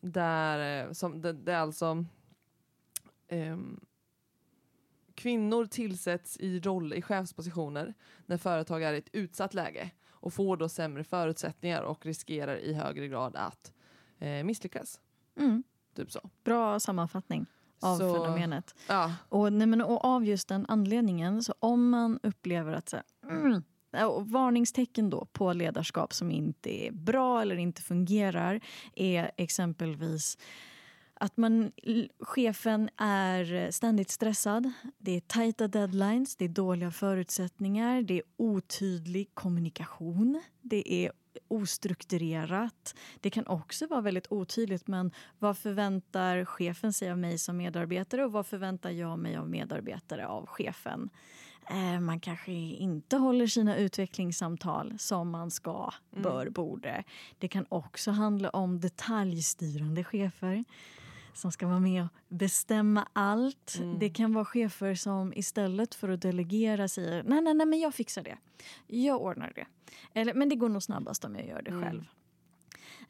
Där, 0.04 0.85
eh, 0.87 0.92
som, 0.92 1.21
det, 1.21 1.32
det 1.32 1.52
är 1.52 1.59
alltså 1.59 2.04
ehm, 3.28 3.80
kvinnor 5.14 5.66
tillsätts 5.66 6.37
i 6.37 6.61
roll 6.61 6.92
i 6.92 7.02
chefspositioner 7.02 7.94
när 8.26 8.37
företag 8.37 8.82
är 8.82 8.92
i 8.92 8.99
ett 8.99 9.09
utsatt 9.12 9.54
läge 9.54 9.90
och 10.11 10.32
får 10.35 10.56
då 10.56 10.68
sämre 10.68 11.04
förutsättningar 11.04 11.82
och 11.82 12.06
riskerar 12.06 12.56
i 12.56 12.73
högre 12.73 13.09
grad 13.09 13.37
att 13.37 13.73
eh, 14.18 14.44
misslyckas. 14.44 15.00
Mm. 15.38 15.62
Typ 15.94 16.12
så. 16.12 16.30
Bra 16.44 16.80
sammanfattning 16.80 17.47
av 17.80 17.99
Så- 17.99 18.14
fenomenet. 18.14 18.75
Ja, 18.88 19.14
Och, 19.28 19.52
nej, 19.52 19.66
men, 19.66 19.80
och 19.82 20.04
av 20.04 20.25
just 20.25 20.49
den 20.49 20.66
anledningen, 20.68 21.42
så 21.42 21.54
om 21.59 21.90
man 21.90 22.18
upplever 22.23 22.73
att 22.73 22.88
så 22.88 22.97
mm, 23.30 23.62
Eh, 23.92 24.04
och 24.04 24.28
varningstecken 24.28 25.11
då 25.11 25.25
på 25.25 25.52
ledarskap 25.52 26.12
som 26.12 26.30
inte 26.30 26.87
är 26.87 26.92
bra 26.92 27.42
eller 27.42 27.56
inte 27.56 27.82
fungerar 27.82 28.61
är 28.94 29.30
exempelvis 29.37 30.38
att 31.22 31.37
man, 31.37 31.72
chefen 32.20 32.90
är 32.96 33.70
ständigt 33.70 34.11
stressad. 34.11 34.72
Det 34.99 35.16
är 35.16 35.20
tajta 35.20 35.68
deadlines, 35.68 36.37
det 36.37 36.44
är 36.44 36.49
dåliga 36.49 36.90
förutsättningar, 36.90 38.02
det 38.02 38.14
är 38.14 38.22
otydlig 38.37 39.30
kommunikation. 39.34 40.42
Det 40.61 40.94
är 40.94 41.12
ostrukturerat. 41.49 42.94
Det 43.20 43.30
kan 43.30 43.46
också 43.46 43.87
vara 43.87 44.00
väldigt 44.00 44.32
otydligt 44.32 44.87
men 44.87 45.11
vad 45.38 45.58
förväntar 45.58 46.44
chefen 46.44 46.92
sig 46.92 47.11
av 47.11 47.18
mig 47.18 47.38
som 47.38 47.56
medarbetare 47.56 48.25
och 48.25 48.32
vad 48.32 48.46
förväntar 48.46 48.90
jag 48.90 49.18
mig 49.18 49.37
av 49.37 49.49
medarbetare 49.49 50.26
av 50.26 50.46
chefen? 50.46 51.11
Eh, 51.71 52.00
man 52.00 52.21
kanske 52.21 52.52
inte 52.52 53.16
håller 53.16 53.47
sina 53.47 53.76
utvecklingssamtal 53.76 54.95
som 54.99 55.31
man 55.31 55.50
ska, 55.50 55.90
Mm. 56.12 56.23
bör, 56.23 56.49
borde. 56.50 57.04
Det 57.38 57.49
kan 57.49 57.66
också 57.69 58.11
handla 58.11 58.50
om 58.50 58.81
detaljstyrande 58.81 60.04
chefer 60.04 60.64
som 61.35 61.52
ska 61.52 61.66
vara 61.66 61.81
med 61.81 62.02
och 62.02 62.09
bestämma 62.28 63.09
allt. 63.12 63.76
Mm. 63.78 63.99
Det 63.99 64.11
kan 64.11 64.35
vara 64.35 64.45
chefer 64.45 64.95
som 64.95 65.33
istället 65.37 65.95
för 65.95 66.09
att 66.09 66.21
delegera 66.23 66.88
säger 66.88 67.23
nej, 67.23 67.40
nej, 67.40 67.54
nej, 67.54 67.66
men 67.66 67.81
jag 67.81 67.95
fixar 67.95 68.23
det. 68.23 68.38
Jag 68.87 69.21
ordnar 69.23 69.52
det. 69.54 69.66
Eller, 70.21 70.35
men 70.35 70.49
det 70.49 70.57
går 70.57 70.69
nog 70.69 70.83
snabbast 70.83 71.25
om 71.25 71.37
jag 71.37 71.47
gör 71.47 71.62
det 71.62 71.71
Mm. 71.71 71.83
själv. 71.83 72.04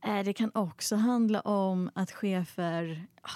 Eh, 0.02 0.24
Det 0.24 0.32
kan 0.32 0.50
också 0.54 0.96
handla 0.96 1.40
om 1.40 1.90
att 1.94 2.10
chefer 2.12 3.06
ah, 3.22 3.30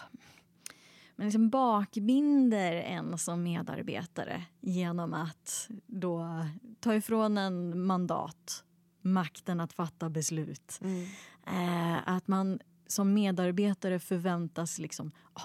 men 1.16 1.26
liksom 1.26 1.50
bakbinder 1.50 2.72
en 2.72 3.18
som 3.18 3.42
medarbetare 3.42 4.44
genom 4.60 5.14
att 5.14 5.68
då 5.86 6.26
ta 6.80 6.94
ifrån 6.94 7.38
en 7.38 7.86
mandat, 7.86 8.64
makten 9.02 9.60
att 9.60 9.72
fatta 9.72 10.10
beslut. 10.10 10.78
mm. 10.82 11.06
Eh, 11.46 12.08
att 12.08 12.28
man 12.28 12.60
som 12.86 13.14
medarbetare 13.14 13.98
förväntas 13.98 14.78
liksom 14.78 15.12
ah, 15.32 15.42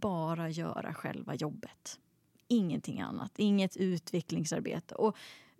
bara 0.00 0.48
göra 0.48 0.94
själva 0.94 1.34
jobbet. 1.34 1.98
Ingenting 2.48 3.00
annat, 3.00 3.32
inget 3.36 3.76
utvecklingsarbete. 3.76 4.94
Och 4.94 5.16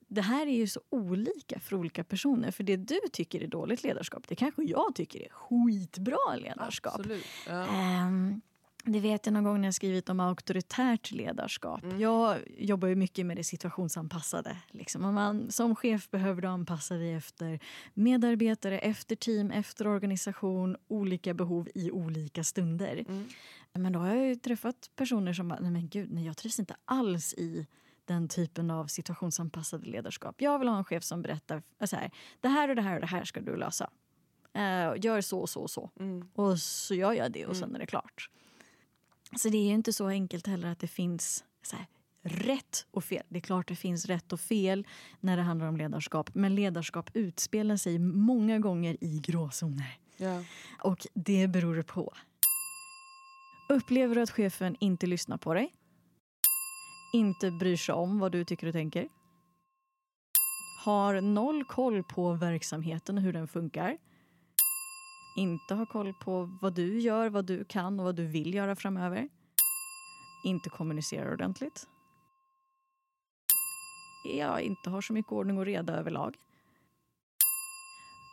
det 0.09 0.23
här 0.23 0.47
är 0.47 0.57
ju 0.57 0.67
så 0.67 0.81
olika 0.91 1.61
för 1.61 1.77
olika 1.77 2.05
personer. 2.05 2.51
För 2.51 2.65
det 2.65 2.77
du 2.77 3.01
tycker 3.13 3.41
är 3.41 3.47
dåligt 3.47 3.83
ledarskap, 3.83 4.29
det 4.29 4.35
kanske 4.35 4.63
jag 4.63 4.95
tycker 4.95 5.21
är 5.21 5.29
skitbra 5.29 6.37
ledarskap. 6.37 6.95
absolut. 6.95 7.25
Ja. 7.47 7.67
Ehm, 7.67 8.41
det 8.85 9.01
vet 9.01 9.27
jag 9.27 9.33
någon 9.33 9.45
gång 9.45 9.61
när 9.61 9.69
jag 9.69 9.75
skrivit 9.75 10.09
om 10.09 10.21
auktoritärt 10.21 11.11
ledarskap. 11.11 11.83
Mm. 11.83 12.01
Jag 12.01 12.39
jobbar 12.59 12.89
ju 12.89 12.95
mycket 12.95 13.27
med 13.27 13.37
det 13.37 13.45
situationsanpassade. 13.45 14.57
Liksom. 14.71 15.05
Om 15.05 15.15
man, 15.15 15.51
som 15.51 15.77
chef 15.77 16.11
behöver 16.11 16.43
du 16.43 16.49
anpassa 16.49 16.95
dig 16.95 17.15
efter 17.15 17.61
medarbetare, 17.95 18.79
efter 18.79 19.17
team, 19.17 19.51
efter 19.51 19.87
organisation, 19.87 20.77
olika 20.89 21.35
behov 21.35 21.69
i 21.75 21.91
olika 21.91 22.45
stunder. 22.45 23.05
Mm. 23.09 23.29
Men 23.73 23.93
då 23.93 23.99
har 23.99 24.15
jag 24.15 24.27
ju 24.27 24.35
träffat 24.35 24.91
personer 24.97 25.33
som 25.33 25.49
bara, 25.49 25.61
nej 25.61 25.71
men 25.71 25.89
gud, 25.89 26.13
nej, 26.13 26.27
jag 26.27 26.37
trivs 26.37 26.59
inte 26.59 26.77
alls 26.85 27.35
i 27.35 27.67
den 28.05 28.29
typen 28.29 28.71
av 28.71 28.87
situationsanpassade 28.87 29.87
ledarskap. 29.91 30.35
Jag 30.39 30.59
vill 30.59 30.69
ha 30.69 30.79
en 30.79 30.85
chef 30.85 31.05
som 31.05 31.23
berättar 31.23 31.63
så 31.85 31.97
här, 31.97 32.11
det 32.41 32.49
här 32.49 32.69
och 32.69 32.77
det 32.77 32.83
här 32.83 32.95
och 32.95 33.01
det 33.01 33.07
här 33.07 33.25
ska 33.25 33.41
du 33.41 33.57
lösa. 33.57 33.91
Uh, 34.57 35.05
gör 35.05 35.21
så 35.21 35.41
och 35.41 35.49
så 35.49 35.61
och 35.63 35.71
så. 35.71 35.91
Mm. 36.01 36.29
Och 36.35 36.59
så 36.59 36.95
gör 36.95 37.13
jag 37.13 37.33
det 37.33 37.47
och 37.47 37.57
sen 37.57 37.65
Mm. 37.65 37.75
är 37.75 37.79
det 37.79 37.87
klart. 37.87 38.31
Så 39.37 39.49
det 39.49 39.59
är 39.59 39.67
ju 39.67 39.75
inte 39.75 39.93
så 39.93 40.09
enkelt 40.09 40.47
heller 40.47 40.69
att 40.69 40.79
det 40.79 40.87
finns 40.87 41.45
här, 41.73 41.87
rätt 42.23 42.87
och 42.91 43.05
fel. 43.05 43.23
Det 43.29 43.39
är 43.39 43.41
klart 43.41 43.69
det 43.69 43.77
finns 43.77 44.07
rätt 44.07 44.33
och 44.33 44.41
fel 44.41 44.87
när 45.21 45.37
det 45.37 45.43
handlar 45.43 45.67
om 45.67 45.77
ledarskap. 45.77 46.31
Men 46.35 46.55
ledarskap 46.55 47.11
utspelar 47.15 47.77
sig 47.77 47.99
många 47.99 48.59
gånger 48.59 48.97
i 49.01 49.19
gråzoner. 49.19 49.99
Ja. 50.17 50.45
Och 50.83 51.07
det 51.15 51.49
beror 51.49 51.83
på. 51.83 52.13
Upplever 53.69 54.15
du 54.15 54.23
att 54.23 54.31
chefen 54.31 54.77
inte 54.81 55.07
lyssnar 55.07 55.37
på 55.37 55.55
dig? 55.55 55.73
Inte 57.13 57.51
bryr 57.51 57.77
sig 57.77 57.95
om 57.95 58.19
vad 58.19 58.33
du 58.33 58.45
tycker 58.45 58.67
och 58.67 58.73
tänker? 58.73 59.09
Har 60.85 61.21
noll 61.21 61.65
koll 61.65 62.03
på 62.03 62.33
verksamheten 62.33 63.19
och 63.19 63.25
hur 63.25 63.33
den 63.33 63.49
funkar? 63.49 63.99
Inte 65.37 65.75
har 65.75 65.87
koll 65.87 66.15
på 66.15 66.59
vad 66.63 66.75
du 66.75 67.01
gör, 67.01 67.29
vad 67.31 67.45
du 67.45 67.65
kan 67.65 68.01
och 68.01 68.05
vad 68.05 68.17
du 68.17 68.27
vill 68.27 68.55
göra 68.55 68.77
framöver? 68.77 69.29
Inte 70.45 70.71
kommunicerar 70.71 71.33
ordentligt? 71.33 71.87
Ja, 74.25 74.61
inte 74.61 74.91
har 74.91 75.01
så 75.01 75.13
mycket 75.13 75.33
ordning 75.33 75.59
och 75.59 75.65
reda 75.65 75.93
överlag? 75.93 76.37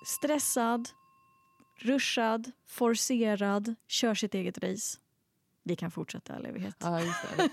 Stressad, 0.06 0.89
ruschad, 1.77 2.51
forcerad, 2.68 3.75
kör 3.88 4.15
sitt 4.15 4.34
eget 4.34 4.58
race. 4.58 5.00
Vi 5.63 5.75
kan 5.75 5.91
fortsätta 5.91 6.36
all 6.36 6.46
evighet. 6.46 6.75
Ja, 6.79 7.01
just 7.01 7.22
det. 7.38 7.50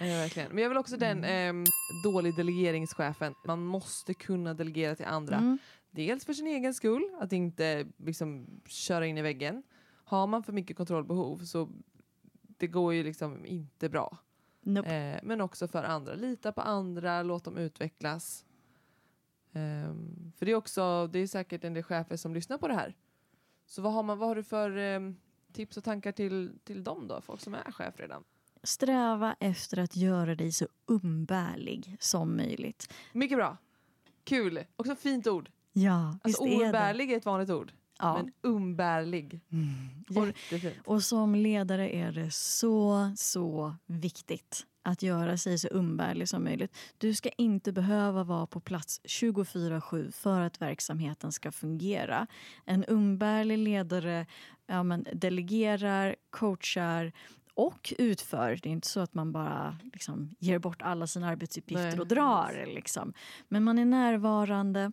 Ja, 0.00 0.06
verkligen. 0.06 0.52
Men 0.52 0.62
jag 0.62 0.68
vill 0.68 0.78
också 0.78 0.96
den 0.96 1.24
ehm, 1.24 1.64
dålig 2.04 2.36
delegeringschefen. 2.36 3.34
Man 3.46 3.64
måste 3.64 4.14
kunna 4.14 4.54
delegera 4.54 4.96
till 4.96 5.06
andra. 5.06 5.36
Mm. 5.36 5.58
Dels 5.90 6.24
för 6.24 6.32
sin 6.32 6.46
egen 6.46 6.74
skull, 6.74 7.10
att 7.20 7.32
inte 7.32 7.86
liksom, 7.96 8.46
köra 8.66 9.06
in 9.06 9.18
i 9.18 9.22
väggen. 9.22 9.62
Har 10.04 10.26
man 10.26 10.42
för 10.42 10.52
mycket 10.52 10.76
kontrollbehov 10.76 11.38
så 11.38 11.68
det 12.58 12.66
går 12.66 12.94
ju 12.94 13.02
liksom 13.02 13.46
inte 13.46 13.88
bra. 13.88 14.18
Nope. 14.60 14.96
Eh, 14.96 15.20
men 15.22 15.40
också 15.40 15.68
för 15.68 15.84
andra. 15.84 16.14
Lita 16.14 16.52
på 16.52 16.60
andra, 16.60 17.22
låt 17.22 17.44
dem 17.44 17.56
utvecklas. 17.56 18.44
Ehm, 19.52 20.32
för 20.36 20.46
det 20.46 20.52
är 20.52 20.56
också, 20.56 21.06
det 21.06 21.18
är 21.18 21.26
säkert 21.26 21.64
en 21.64 21.74
del 21.74 21.82
chefer 21.82 22.16
som 22.16 22.34
lyssnar 22.34 22.58
på 22.58 22.68
det 22.68 22.74
här. 22.74 22.96
Så 23.66 23.82
vad 23.82 23.92
har, 23.92 24.02
man, 24.02 24.18
vad 24.18 24.28
har 24.28 24.36
du 24.36 24.42
för 24.42 24.76
ehm, 24.76 25.16
tips 25.52 25.76
och 25.76 25.84
tankar 25.84 26.12
till, 26.12 26.58
till 26.64 26.84
dem 26.84 27.08
då? 27.08 27.20
Folk 27.20 27.40
som 27.40 27.54
är 27.54 27.72
chef 27.72 28.00
redan. 28.00 28.24
Sträva 28.62 29.36
efter 29.40 29.78
att 29.78 29.96
göra 29.96 30.34
dig 30.34 30.52
så 30.52 30.66
umbärlig 30.86 31.96
som 32.00 32.36
möjligt. 32.36 32.92
Mycket 33.12 33.38
bra. 33.38 33.56
Kul. 34.24 34.64
Också 34.76 34.96
fint 34.96 35.26
ord. 35.26 35.50
Ja, 35.84 36.18
Alltså 36.22 36.44
visst 36.44 36.60
är 36.60 36.64
oumbärlig 36.64 37.12
är 37.12 37.16
ett 37.16 37.26
vanligt 37.26 37.50
ord. 37.50 37.72
Ja. 37.98 38.16
Men 38.16 38.32
umbärlig. 38.42 39.40
Mm. 39.52 40.20
Och, 40.20 40.26
Jättefint. 40.26 40.86
och 40.86 41.02
som 41.02 41.34
ledare 41.34 41.96
är 41.96 42.12
det 42.12 42.30
så, 42.30 43.10
så 43.16 43.74
viktigt 43.86 44.66
att 44.82 45.02
göra 45.02 45.36
sig 45.38 45.58
så 45.58 45.68
umbärlig 45.68 46.28
som 46.28 46.44
möjligt. 46.44 46.76
Du 46.98 47.14
ska 47.14 47.28
inte 47.28 47.72
behöva 47.72 48.24
vara 48.24 48.46
på 48.46 48.60
plats 48.60 49.00
24-7 49.04 50.12
för 50.12 50.40
att 50.40 50.60
verksamheten 50.60 51.32
ska 51.32 51.52
fungera. 51.52 52.26
En 52.64 52.84
umbärlig 52.88 53.58
ledare 53.58 54.26
ja, 54.66 54.82
men 54.82 55.06
delegerar, 55.12 56.16
coachar 56.30 57.12
och 57.54 57.94
utför. 57.98 58.58
Det 58.62 58.68
är 58.68 58.72
inte 58.72 58.88
så 58.88 59.00
att 59.00 59.14
man 59.14 59.32
bara 59.32 59.76
liksom, 59.92 60.34
ger 60.38 60.58
bort 60.58 60.82
alla 60.82 61.06
sina 61.06 61.28
arbetsuppgifter 61.28 61.90
Nej, 61.90 62.00
och 62.00 62.06
drar. 62.06 62.64
Liksom. 62.66 63.12
Men 63.48 63.64
man 63.64 63.78
är 63.78 63.84
närvarande. 63.84 64.92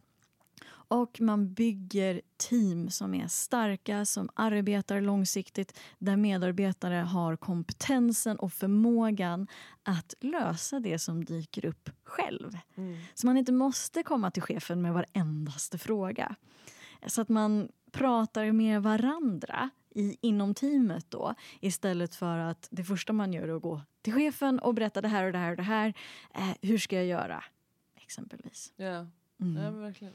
Och 0.87 1.21
man 1.21 1.53
bygger 1.53 2.21
team 2.37 2.89
som 2.89 3.13
är 3.13 3.27
starka, 3.27 4.05
som 4.05 4.29
arbetar 4.33 5.01
långsiktigt 5.01 5.79
där 5.99 6.15
medarbetare 6.15 6.95
har 6.95 7.35
kompetensen 7.35 8.37
och 8.37 8.53
förmågan 8.53 9.47
att 9.83 10.13
lösa 10.21 10.79
det 10.79 10.99
som 10.99 11.25
dyker 11.25 11.65
upp 11.65 11.89
själv. 12.03 12.57
Mm. 12.75 12.97
Så 13.13 13.27
man 13.27 13.37
inte 13.37 13.51
måste 13.51 14.03
komma 14.03 14.31
till 14.31 14.43
chefen 14.43 14.81
med 14.81 14.93
varendaste 14.93 15.77
fråga. 15.77 16.35
Så 17.07 17.21
att 17.21 17.29
man 17.29 17.69
pratar 17.91 18.51
med 18.51 18.83
varandra 18.83 19.69
i, 19.95 20.17
inom 20.21 20.53
teamet 20.53 21.05
då 21.09 21.35
istället 21.59 22.15
för 22.15 22.37
att 22.37 22.67
det 22.71 22.83
första 22.83 23.13
man 23.13 23.33
gör 23.33 23.47
är 23.47 23.55
att 23.55 23.61
gå 23.61 23.81
till 24.01 24.13
chefen 24.13 24.59
och 24.59 24.73
berätta 24.73 25.01
det 25.01 25.07
här 25.07 25.25
och 25.25 25.31
det 25.31 25.37
här 25.37 25.51
och 25.51 25.57
det 25.57 25.63
här. 25.63 25.93
Eh, 26.33 26.51
hur 26.61 26.77
ska 26.77 26.95
jag 26.95 27.05
göra? 27.05 27.43
Exempelvis. 27.95 28.73
Ja. 28.75 29.07
Mm. 29.39 29.63
Ja, 29.63 29.71
verkligen. 29.71 30.13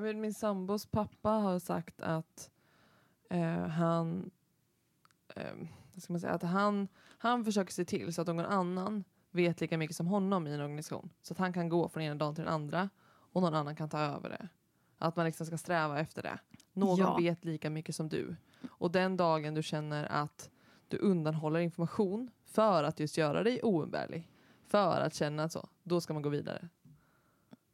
Jag 0.00 0.04
vet, 0.04 0.16
min 0.16 0.34
sambos 0.34 0.86
pappa 0.86 1.30
har 1.30 1.58
sagt 1.58 2.00
att 2.02 2.50
eh, 3.30 3.66
han, 3.66 4.30
eh, 5.36 5.52
ska 5.96 6.12
man 6.12 6.20
säga, 6.20 6.32
att 6.32 6.42
han, 6.42 6.88
han 7.18 7.44
försöker 7.44 7.72
se 7.72 7.84
till 7.84 8.14
så 8.14 8.20
att 8.20 8.26
någon 8.26 8.40
annan 8.40 9.04
vet 9.30 9.60
lika 9.60 9.78
mycket 9.78 9.96
som 9.96 10.06
honom 10.06 10.46
i 10.46 10.54
en 10.54 10.60
organisation. 10.60 11.10
Så 11.22 11.34
att 11.34 11.38
han 11.38 11.52
kan 11.52 11.68
gå 11.68 11.88
från 11.88 12.02
ena 12.02 12.14
dagen 12.14 12.34
till 12.34 12.44
den 12.44 12.52
andra 12.52 12.88
och 13.32 13.42
någon 13.42 13.54
annan 13.54 13.76
kan 13.76 13.88
ta 13.88 13.98
över 13.98 14.28
det. 14.28 14.48
Att 14.98 15.16
man 15.16 15.26
liksom 15.26 15.46
ska 15.46 15.58
sträva 15.58 16.00
efter 16.00 16.22
det. 16.22 16.38
Någon 16.72 16.98
Ja. 16.98 17.16
vet 17.16 17.44
lika 17.44 17.70
mycket 17.70 17.94
som 17.94 18.08
du. 18.08 18.36
Och 18.68 18.90
den 18.90 19.16
dagen 19.16 19.54
du 19.54 19.62
känner 19.62 20.04
att 20.04 20.50
du 20.88 20.98
undanhåller 20.98 21.60
information 21.60 22.30
för 22.44 22.84
att 22.84 23.00
just 23.00 23.18
göra 23.18 23.42
dig 23.42 23.62
oumbärlig, 23.62 24.30
för 24.66 25.00
att 25.00 25.14
känna 25.14 25.48
så, 25.48 25.68
då 25.82 26.00
ska 26.00 26.12
man 26.12 26.22
gå 26.22 26.28
vidare. 26.28 26.68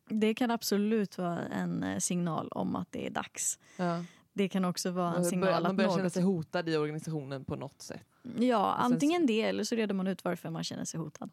Det 0.09 0.35
kan 0.35 0.51
absolut 0.51 1.19
vara 1.19 1.38
en 1.47 1.83
eh, 1.83 1.99
signal 1.99 2.49
om 2.49 2.77
att 2.77 2.92
det 2.92 3.07
är 3.07 3.11
dags. 3.11 3.59
Ja. 3.77 4.05
Det 4.33 4.49
kan 4.49 4.64
också 4.64 4.90
vara 4.90 5.09
en 5.09 5.12
Man 5.14 5.25
signal 5.25 5.47
börjar, 5.47 5.61
man 5.61 5.71
att 5.71 5.77
börjar 5.77 5.90
känna 5.90 6.03
något... 6.03 6.12
sig 6.12 6.23
hotad 6.23 6.69
i 6.69 6.77
organisationen 6.77 7.45
på 7.45 7.57
något 7.57 7.83
sätt. 7.83 8.01
Ja, 8.38 8.75
antingen 8.79 9.27
det 9.27 9.42
eller 9.42 9.64
så 9.64 9.75
reder 9.75 9.95
man 9.95 10.07
ut 10.07 10.25
varför 10.25 10.51
man 10.51 10.64
känner 10.64 10.85
sig 10.85 11.01
hotad. 11.01 11.31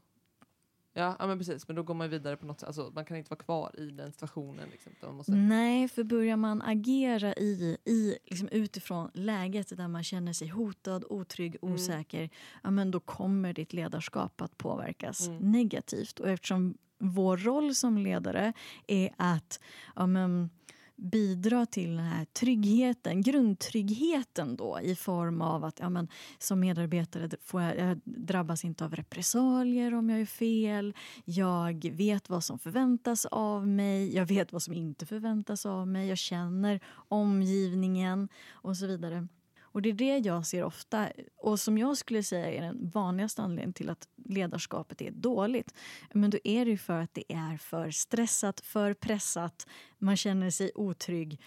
Ja, 0.96 1.16
ja 1.20 1.28
men 1.28 1.38
precis, 1.38 1.68
men 1.68 1.76
då 1.76 1.84
går 1.84 1.94
man 1.94 2.10
vidare 2.10 2.38
på 2.38 2.46
något 2.46 2.60
sätt. 2.60 2.68
Alltså, 2.68 2.92
man 2.96 3.06
kan 3.06 3.18
inte 3.18 3.30
vara 3.30 3.40
kvar 3.40 3.72
i 3.80 3.86
den 3.92 4.12
situationen. 4.12 4.70
Liksom, 4.72 4.92
man 5.02 5.16
måste, 5.16 5.32
Nej, 5.32 5.88
för 5.88 6.04
börjar 6.04 6.38
man 6.38 6.62
agera 6.62 7.34
i, 7.34 7.78
i 7.86 8.18
liksom 8.26 8.48
utifrån 8.48 9.10
läget 9.14 9.78
där 9.78 9.88
man 9.88 10.04
känner 10.04 10.34
sig 10.34 10.48
hotad, 10.48 11.06
otrygg, 11.10 11.58
Mm. 11.62 11.74
osäker, 11.76 12.30
ja, 12.64 12.72
men 12.72 12.92
då 12.92 13.00
kommer 13.00 13.54
ditt 13.54 13.74
ledarskap 13.74 14.42
att 14.42 14.58
påverkas 14.58 15.28
Mm. 15.28 15.52
negativt. 15.52 16.20
Och 16.20 16.30
eftersom 16.30 16.78
vår 17.04 17.38
roll 17.38 17.76
som 17.76 17.98
ledare 17.98 18.54
är 18.88 19.10
att 19.18 19.60
ja, 19.96 20.08
men, 20.08 20.50
bidra 20.96 21.66
till 21.66 21.96
den 21.96 22.06
här 22.06 22.26
tryggheten, 22.26 23.22
grundtryggheten 23.22 24.56
då 24.56 24.80
i 24.82 24.96
form 24.96 25.42
av 25.42 25.64
att 25.64 25.80
ja, 25.80 25.90
men, 25.90 26.08
som 26.40 26.60
medarbetare 26.60 27.30
får 27.42 27.62
jag, 27.62 27.78
jag 27.78 28.00
drabbas 28.04 28.66
inte 28.66 28.86
av 28.86 28.96
repressalier 28.96 29.94
om 29.94 30.10
jag 30.10 30.22
är 30.22 30.26
fel. 30.26 30.94
Jag 31.26 31.92
vet 31.94 32.30
vad 32.30 32.44
som 32.44 32.60
förväntas 32.60 33.26
av 33.26 33.68
mig, 33.68 34.16
jag 34.16 34.26
vet 34.26 34.54
vad 34.54 34.64
som 34.64 34.74
inte 34.74 35.06
förväntas 35.06 35.66
av 35.66 35.88
mig, 35.88 36.08
jag 36.08 36.18
känner 36.18 36.80
omgivningen 37.10 38.30
och 38.52 38.78
så 38.78 38.88
vidare. 38.88 39.28
Och 39.74 39.82
Det 39.82 39.90
är 39.90 39.94
det 39.94 40.18
jag 40.18 40.46
ser 40.46 40.64
ofta 40.64 41.12
och 41.36 41.60
som 41.60 41.78
jag 41.78 41.98
skulle 41.98 42.24
säga 42.24 42.52
är 42.52 42.62
den 42.62 42.90
vanligaste 42.90 43.42
anledningen 43.42 43.74
till 43.74 43.90
att 43.90 44.08
ledarskapet 44.16 45.02
är 45.02 45.12
dåligt. 45.12 45.74
Men 46.14 46.30
då 46.30 46.38
är 46.44 46.66
det 46.66 46.72
ju 46.72 46.78
för 46.78 47.00
att 47.00 47.14
det 47.14 47.34
är 47.34 47.58
för 47.58 47.92
stressat, 47.92 48.60
för 48.60 48.94
pressat, 48.94 49.68
man 49.98 50.18
känner 50.18 50.50
sig 50.50 50.72
otrygg 50.76 51.40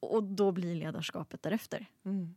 och 0.00 0.22
då 0.24 0.52
blir 0.52 0.74
ledarskapet 0.74 1.42
därefter. 1.42 1.86
mm, 2.04 2.34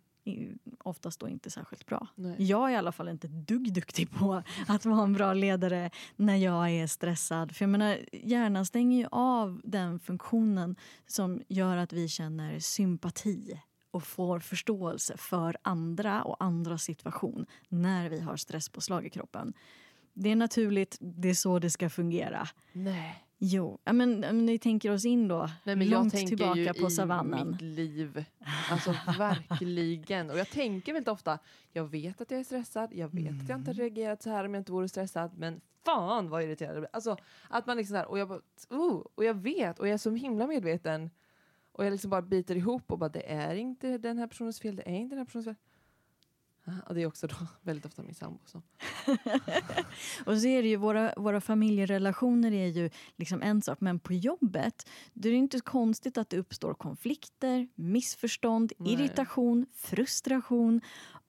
Oftast 0.80 1.20
då 1.20 1.28
inte 1.30 1.50
särskilt 1.50 1.86
bra. 1.86 2.08
nej. 2.16 2.36
Jag 2.44 2.70
är 2.70 2.74
i 2.74 2.76
alla 2.76 2.92
fall 2.92 3.10
inte 3.10 3.28
dugg 3.28 3.74
duktig 3.74 4.12
på 4.12 4.44
att 4.68 4.86
vara 4.86 5.04
en 5.04 5.14
bra 5.14 5.34
ledare 5.34 5.90
när 6.16 6.36
jag 6.36 6.72
är 6.72 6.88
stressad. 6.88 7.56
För 7.56 7.64
jag 7.66 7.70
menar, 7.70 8.00
hjärnan 8.12 8.66
stänger 8.66 8.98
ju 8.98 9.08
av 9.12 9.62
den 9.64 10.00
funktionen 10.00 10.76
som 11.08 11.42
gör 11.48 11.78
att 11.78 11.94
vi 11.94 12.08
känner 12.08 12.60
sympati 12.60 13.62
och 13.92 14.04
får 14.04 14.40
förståelse 14.40 15.18
för 15.18 15.58
andra 15.62 16.24
och 16.24 16.44
andras 16.44 16.84
situation 16.84 17.46
när 17.68 18.10
vi 18.10 18.20
har 18.20 18.36
stresspåslag 18.38 19.06
i 19.06 19.10
kroppen. 19.10 19.54
Det 20.14 20.30
är 20.32 20.36
naturligt, 20.36 20.98
det 21.00 21.30
är 21.30 21.34
så 21.34 21.60
det 21.60 21.70
ska 21.70 21.90
fungera. 21.90 22.48
nej. 22.74 23.26
Jo, 23.44 23.80
men 23.92 24.24
om 24.24 24.46
ni 24.46 24.60
tänker 24.60 24.92
oss 24.92 25.06
in 25.06 25.28
då, 25.28 25.50
Nej, 25.64 25.76
men 25.76 25.88
jag 25.90 26.00
långt 26.00 26.14
tänker 26.14 26.28
tillbaka 26.28 26.60
ju 26.60 26.74
på 26.74 26.88
i 26.88 26.92
savannen. 26.92 27.52
mitt 27.52 27.62
liv. 27.62 28.26
Alltså 28.72 28.92
verkligen. 29.18 30.30
Och 30.30 30.38
jag 30.38 30.50
tänker 30.50 30.94
väldigt 30.94 31.08
ofta, 31.08 31.40
jag 31.74 31.84
vet 31.86 32.22
att 32.22 32.32
jag 32.32 32.40
är 32.40 32.44
stressad, 32.44 32.90
jag 32.94 33.14
vet 33.14 33.42
att 33.42 33.50
jag 33.50 33.60
inte 33.60 33.72
Mm. 33.72 33.74
reagerat 33.84 34.22
så 34.22 34.30
här 34.30 34.46
om 34.46 34.54
jag 34.54 34.62
inte 34.62 34.72
vore 34.72 34.90
stressad, 34.90 35.32
men 35.38 35.62
fan 35.86 36.30
vad 36.30 36.44
irriterad 36.44 36.76
jag 36.76 36.82
blir. 36.82 36.90
Alltså 36.94 37.18
att 37.50 37.68
man 37.68 37.78
liksom 37.78 37.94
så 37.94 37.98
här, 37.98 38.08
och 38.08 38.20
jag 38.20 38.28
bara, 38.28 38.42
oh, 38.70 39.06
och 39.16 39.24
jag 39.26 39.34
vet, 39.34 39.80
och 39.80 39.88
jag 39.88 39.94
är 39.94 39.98
så 39.98 40.12
himla 40.12 40.48
medveten. 40.48 41.10
Och 41.72 41.86
jag 41.86 41.92
liksom 41.92 42.10
bara 42.10 42.22
biter 42.22 42.56
ihop 42.56 42.92
och 42.92 43.00
bara, 43.00 43.10
det 43.10 43.32
är 43.32 43.56
inte 43.56 43.98
den 43.98 44.18
här 44.18 44.28
personens 44.28 44.60
fel, 44.60 44.76
det 44.76 44.90
är 44.90 44.96
inte 44.96 45.16
den 45.16 45.20
här 45.20 45.26
personens 45.26 45.46
fel. 45.46 45.56
Och 46.88 46.96
det 46.96 47.02
är 47.02 47.06
också 47.06 47.28
då 47.28 47.36
väldigt 47.62 47.86
ofta 47.86 48.04
min 48.04 48.14
sambo. 48.14 48.40
Så. 48.46 48.58
Och 50.26 50.38
så 50.38 50.48
är 50.48 50.64
det 50.64 50.70
ju, 50.70 50.76
våra, 50.76 51.14
våra 51.18 51.42
familjerelationer 51.42 52.52
är 52.52 52.68
ju 52.68 52.90
liksom 53.16 53.42
en 53.42 53.62
sak, 53.62 53.82
men 53.82 54.00
på 54.00 54.14
jobbet 54.14 54.90
då 55.14 55.30
är 55.30 55.32
det 55.32 55.38
inte 55.38 55.60
konstigt 55.60 56.18
att 56.18 56.30
det 56.30 56.38
uppstår 56.38 56.74
konflikter, 56.74 57.68
missförstånd, 57.76 58.74
Nej. 58.78 58.94
irritation, 58.94 59.66
frustration 59.76 60.82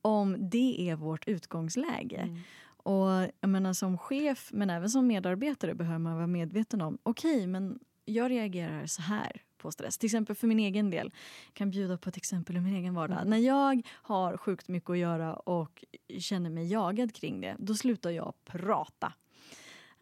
om 0.03 0.51
det 0.51 0.91
är 0.91 0.97
vårt 0.97 1.29
utgångsläge. 1.29 2.21
Mm. 2.21 2.39
Och 2.85 3.11
jag 3.41 3.49
menar, 3.49 3.73
som 3.73 3.99
chef, 3.99 4.51
men 4.53 4.71
även 4.71 4.91
som 4.91 5.07
medarbetare 5.07 5.75
behöver 5.75 5.99
man 5.99 6.15
vara 6.15 6.27
medveten 6.27 6.81
om 6.81 6.99
okej, 7.03 7.47
men 7.47 7.79
jag 8.05 8.31
reagerar 8.31 8.87
så 8.87 9.03
här 9.03 9.43
på 9.63 9.73
stress. 9.73 9.99
Till 9.99 10.07
exempel 10.07 10.37
för 10.37 10.47
min 10.47 10.59
egen 10.59 10.91
del. 10.91 11.13
Jag 11.47 11.55
kan 11.55 11.71
bjuda 11.71 11.99
på 11.99 12.09
ett 12.09 12.17
exempel 12.17 12.57
ur 12.57 12.61
min 12.61 12.75
egen 12.75 12.95
vardag. 12.95 13.19
Mm. 13.19 13.31
När 13.31 13.39
jag 13.39 13.83
har 13.91 14.37
sjukt 14.37 14.69
mycket 14.69 14.91
att 14.91 14.99
göra 14.99 15.35
och 15.35 15.85
känner 16.19 16.51
mig 16.51 16.67
jagad 16.67 17.15
kring 17.15 17.41
det, 17.41 17.57
då 17.59 17.75
slutar 17.75 18.11
jag 18.11 18.35
prata. 18.45 19.13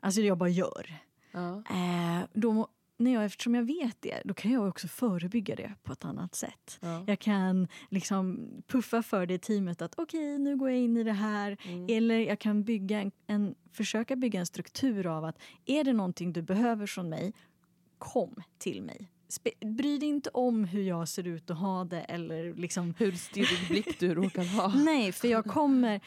Alltså 0.00 0.20
jag 0.20 0.38
bara 0.38 0.48
gör. 0.48 0.94
Ja. 1.32 1.62
Eh, 1.70 2.24
då, 2.32 2.68
när 2.96 3.14
jag, 3.14 3.24
eftersom 3.24 3.54
jag 3.54 3.62
vet 3.62 3.96
det, 4.00 4.22
då 4.24 4.34
kan 4.34 4.52
jag 4.52 4.68
också 4.68 4.88
förebygga 4.88 5.56
det 5.56 5.74
på 5.82 5.92
ett 5.92 6.04
annat 6.04 6.34
sätt. 6.34 6.78
Ja. 6.80 7.04
Jag 7.06 7.18
kan 7.18 7.68
liksom 7.88 8.48
puffa 8.66 9.02
för 9.02 9.26
det 9.26 9.34
i 9.34 9.38
teamet 9.38 9.82
att 9.82 9.94
okej, 9.98 10.38
nu 10.38 10.56
går 10.56 10.70
jag 10.70 10.78
in 10.78 10.96
i 10.96 11.04
det 11.04 11.12
här. 11.12 11.56
Mm. 11.62 11.86
Eller 11.88 12.18
jag 12.18 12.38
kan 12.38 12.64
bygga 12.64 13.00
en, 13.00 13.12
en, 13.26 13.54
försöka 13.72 14.16
bygga 14.16 14.40
en 14.40 14.46
struktur 14.46 15.06
av 15.06 15.24
att 15.24 15.38
är 15.66 15.84
det 15.84 15.92
någonting 15.92 16.32
du 16.32 16.42
behöver 16.42 16.86
från 16.86 17.08
mig, 17.08 17.32
kom 17.98 18.42
till 18.58 18.82
mig. 18.82 19.10
Bry 19.76 19.98
dig 19.98 20.08
inte 20.08 20.30
om 20.30 20.64
hur 20.64 20.82
jag 20.82 21.08
ser 21.08 21.26
ut 21.26 21.50
och 21.50 21.56
har 21.56 21.84
det 21.84 22.00
eller 22.00 22.54
liksom 22.54 22.94
Hur 22.98 23.12
stirrig 23.12 23.68
blick 23.68 24.00
du 24.00 24.14
råkar 24.14 24.44
ha. 24.44 24.68
Nej, 24.84 25.12
för 25.12 25.28
jag 25.28 25.44
kommer, 25.44 26.00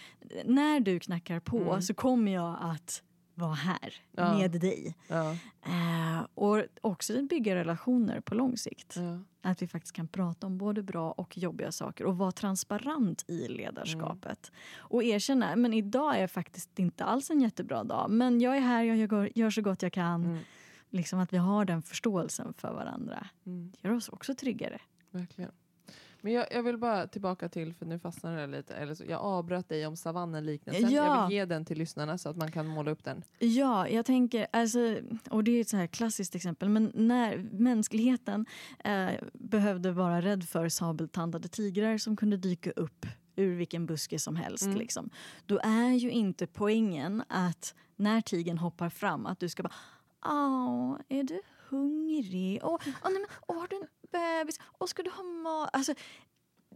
när 0.46 0.80
du 0.80 1.00
knackar 1.00 1.40
på 1.40 1.58
Mm. 1.62 1.82
så 1.82 1.94
kommer 1.94 2.32
jag 2.34 2.58
att 2.62 3.04
vara 3.36 3.54
här 3.54 3.94
Ja. 4.12 4.38
med 4.38 4.52
dig. 4.52 4.96
Ja. 5.08 5.32
Eh, 5.66 6.26
och 6.36 6.64
också 6.82 7.22
bygga 7.24 7.56
relationer 7.56 8.20
på 8.20 8.36
lång 8.36 8.58
sikt. 8.58 8.96
Ja. 8.98 9.20
Att 9.52 9.62
vi 9.62 9.68
faktiskt 9.68 9.96
kan 9.96 10.08
prata 10.08 10.48
om 10.48 10.58
både 10.58 10.84
bra 10.84 11.12
och 11.12 11.38
jobbiga 11.38 11.72
saker 11.72 12.06
och 12.06 12.18
vara 12.18 12.32
transparent 12.32 13.26
i 13.28 13.48
ledarskapet. 13.48 14.52
Och 14.76 15.04
erkänna, 15.04 15.56
men 15.56 15.74
idag 15.74 16.20
är 16.20 16.28
faktiskt 16.28 16.80
inte 16.80 17.04
alls 17.04 17.30
en 17.30 17.42
jättebra 17.42 17.84
dag. 17.84 18.10
Men 18.10 18.42
jag 18.42 18.58
är 18.58 18.62
här, 18.62 18.84
jag 18.84 18.98
gör, 18.98 19.30
gör 19.36 19.50
så 19.50 19.62
gott 19.62 19.82
jag 19.82 19.94
kan. 19.94 20.24
Mm. 20.26 20.40
Liksom 20.94 21.20
att 21.20 21.34
vi 21.34 21.38
har 21.38 21.66
den 21.66 21.82
förståelsen 21.82 22.54
för 22.58 22.74
varandra. 22.74 23.28
Mm. 23.46 23.72
gör 23.82 23.92
oss 23.92 24.10
också 24.10 24.36
tryggare. 24.36 24.80
Verkligen. 25.12 25.52
Men 26.22 26.34
jag, 26.34 26.46
jag 26.52 26.64
vill 26.64 26.78
bara 26.78 27.08
tillbaka 27.08 27.50
till, 27.50 27.74
för 27.74 27.86
nu 27.86 28.00
fastnade 28.00 28.42
det 28.42 28.48
lite, 28.48 28.76
eller 28.76 28.96
så, 28.96 29.04
jag 29.08 29.22
avbröt 29.22 29.70
dig 29.70 29.88
om 29.88 29.98
savannen-liknelsen. 29.98 30.92
Ja. 30.92 31.06
Jag 31.06 31.28
vill 31.28 31.36
ge 31.36 31.46
den 31.46 31.66
till 31.66 31.78
lyssnarna 31.78 32.18
så 32.18 32.30
att 32.30 32.38
man 32.38 32.52
kan 32.52 32.68
måla 32.68 32.92
upp 32.92 33.04
den. 33.04 33.24
Ja, 33.40 33.88
jag 33.88 34.06
tänker, 34.06 34.48
alltså, 34.52 34.98
och 35.30 35.44
det 35.44 35.52
är 35.52 35.62
ett 35.62 35.70
så 35.70 35.78
här 35.78 35.88
klassiskt 35.88 36.36
exempel, 36.36 36.70
men 36.70 36.92
när 36.96 37.38
mänskligheten 37.52 38.46
eh, 38.84 39.12
behövde 39.34 39.92
vara 39.92 40.22
rädd 40.22 40.44
för 40.44 40.70
sabeltandade 40.70 41.48
tigrar 41.48 41.98
som 41.98 42.16
kunde 42.16 42.38
dyka 42.38 42.72
upp 42.72 43.06
ur 43.36 43.56
vilken 43.56 43.86
buske 43.86 44.20
som 44.20 44.36
helst. 44.36 44.66
Mm. 44.66 44.78
Liksom. 44.78 45.10
Då 45.46 45.60
är 45.64 45.92
ju 45.92 46.12
inte 46.12 46.48
poängen 46.48 47.24
att 47.28 47.76
när 47.96 48.22
tigern 48.22 48.58
hoppar 48.58 48.90
fram 48.90 49.26
att 49.26 49.40
du 49.40 49.50
ska 49.50 49.64
bara 49.64 49.74
Åh, 50.26 50.98
är 51.10 51.24
du 51.24 51.42
hungrig? 51.70 52.60
Åh, 52.64 52.74
åh, 52.74 52.80
nej, 53.04 53.14
men, 53.14 53.26
åh, 53.48 53.60
har 53.60 53.68
du 53.68 53.76
en 53.76 53.88
bebis? 54.12 54.60
Åh, 54.80 54.88
ska 54.88 55.04
du 55.04 55.10
ha 55.10 55.24
mat? 55.24 55.70
Alltså, 55.74 55.94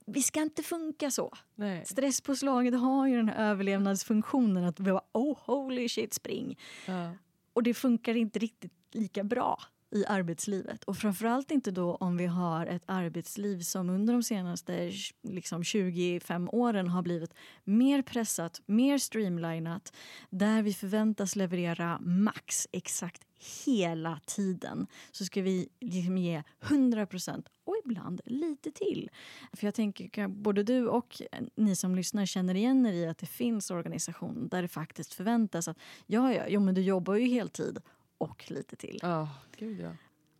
vi 0.06 0.24
ska 0.24 0.42
inte 0.42 0.64
funka 0.64 1.12
så. 1.12 1.34
Nej. 1.56 1.86
Stresspåslaget 1.86 2.80
har 2.80 3.08
ju 3.08 3.16
den 3.16 3.30
här 3.30 3.52
överlevnadsfunktionen 3.52 4.64
att 4.64 4.80
vi 4.80 4.92
bara 4.92 5.04
oh 5.12 5.38
holy 5.46 5.90
shit 5.90 6.14
spring. 6.14 6.60
Ja. 6.86 7.12
Och 7.54 7.64
det 7.64 7.74
funkar 7.74 8.16
inte 8.16 8.40
riktigt 8.40 8.74
lika 8.92 9.24
bra 9.24 9.60
i 9.92 10.06
arbetslivet. 10.06 10.84
Och 10.84 10.98
framförallt 10.98 11.52
inte 11.52 11.72
då 11.72 11.96
om 11.96 12.18
vi 12.18 12.26
har 12.26 12.66
ett 12.66 12.84
arbetsliv 12.86 13.60
som 13.60 13.90
under 13.90 14.14
de 14.14 14.24
senaste 14.24 14.92
liksom, 15.24 15.64
25 15.64 16.50
åren 16.52 16.88
har 16.88 17.02
blivit 17.02 17.34
mer 17.64 18.02
pressat, 18.02 18.62
mer 18.66 18.98
streamlinat 18.98 19.94
där 20.30 20.62
vi 20.62 20.74
förväntas 20.74 21.36
leverera 21.36 22.00
max 22.02 22.68
exakt 22.72 23.27
hela 23.66 24.20
tiden. 24.26 24.88
Så 25.12 25.26
ska 25.26 25.42
vi 25.42 25.70
liksom 25.80 26.18
ge 26.18 26.44
100 26.62 27.06
procent 27.06 27.48
och 27.64 27.76
ibland 27.86 28.22
lite 28.26 28.72
till. 28.72 29.10
För 29.54 29.68
jag 29.68 29.74
tänker 29.74 30.28
både 30.28 30.64
du 30.64 30.88
och 30.88 31.22
ni 31.56 31.76
som 31.76 31.96
lyssnar 31.96 32.26
känner 32.26 32.56
igen 32.56 32.86
er 32.86 32.94
i 32.94 33.08
att 33.08 33.18
det 33.18 33.26
finns 33.26 33.72
organisationer 33.72 34.50
där 34.50 34.62
det 34.62 34.68
faktiskt 34.68 35.14
förväntas 35.14 35.68
att 35.68 35.78
ja, 36.06 36.34
ja, 36.34 36.46
jo, 36.48 36.60
men 36.62 36.76
du 36.76 36.82
jobbar 36.82 37.16
ju 37.16 37.28
heltid 37.28 37.80
och 38.18 38.52
lite 38.52 38.76
till. 38.76 39.00
Ja, 39.02 39.30
gud 39.58 39.80
ja. 39.80 39.92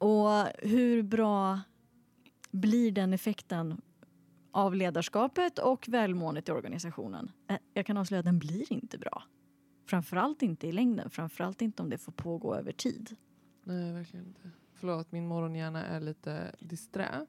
Och 0.08 0.48
hur 0.70 1.04
bra 1.04 1.60
blir 2.52 2.92
den 2.92 3.14
effekten 3.14 3.82
av 4.52 4.76
ledarskapet 4.76 5.60
och 5.60 5.86
välmåendet 5.88 6.50
i 6.50 6.52
organisationen? 6.52 7.32
Eh, 7.50 7.58
Jag 7.74 7.86
kan 7.86 7.98
avslöja 7.98 8.20
att 8.20 8.26
den 8.26 8.40
blir 8.40 8.74
inte 8.74 8.98
bra. 8.98 9.24
Framförallt 9.88 10.42
inte 10.42 10.68
i 10.68 10.72
längden, 10.72 11.10
framförallt 11.10 11.62
inte 11.62 11.84
om 11.84 11.90
det 11.90 11.98
får 11.98 12.12
pågå 12.12 12.56
över 12.56 12.72
tid. 12.72 13.16
Nej, 13.64 13.94
verkligen 13.94 14.26
inte. 14.26 14.50
Förlåt, 14.74 15.12
min 15.12 15.28
morgonhjärna 15.28 15.86
är 15.86 16.00
lite 16.00 16.56
disträ. 16.60 17.26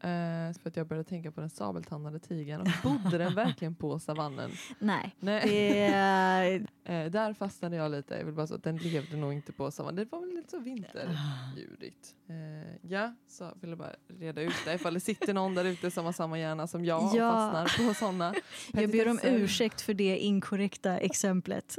Eh, 0.00 0.52
för 0.62 0.68
att 0.68 0.76
jag 0.76 0.86
började 0.86 1.08
tänka 1.08 1.30
på 1.32 1.40
den 1.40 1.50
sabeltandade 1.50 2.18
tigern. 2.18 2.60
Och 2.60 2.68
Bodde 2.82 3.18
den 3.18 3.34
verkligen 3.34 3.74
på 3.74 3.98
savannen? 3.98 4.50
Nej, 4.78 5.16
Nej. 5.20 5.78
är... 5.92 6.66
Eh, 6.88 7.10
där 7.10 7.34
fastnade 7.34 7.76
jag 7.76 7.90
lite. 7.90 8.14
Jag 8.16 8.24
vill 8.24 8.34
bara 8.34 8.42
att 8.54 8.62
den 8.62 8.76
levde 8.76 9.16
nog 9.16 9.32
inte 9.32 9.52
på 9.52 9.70
savannen. 9.70 9.96
Det 9.96 10.12
var 10.12 10.20
väl 10.20 10.34
lite 10.34 10.50
så 10.50 10.58
vinterljudigt. 10.58 12.14
Eh, 12.28 12.90
ja, 12.90 13.14
så 13.28 13.52
vill 13.60 13.70
jag 13.70 13.78
bara 13.78 13.92
reda 14.18 14.42
ut 14.42 14.54
det. 14.64 14.74
Ifall 14.74 14.94
det 14.94 15.00
sitter 15.00 15.34
någon 15.34 15.54
där 15.54 15.64
ute 15.64 15.90
som 15.90 16.04
har 16.04 16.12
samma 16.12 16.38
hjärna 16.38 16.66
som 16.66 16.84
jag 16.84 17.02
och 17.04 17.16
Ja. 17.16 17.32
fastnar 17.32 17.88
på 17.88 17.94
sådana 17.98 18.34
Jag 18.72 18.90
ber 18.90 19.08
om 19.08 19.18
ursäkt 19.22 19.80
för 19.80 19.94
det 19.94 20.18
inkorrekta 20.18 20.98
exemplet. 20.98 21.78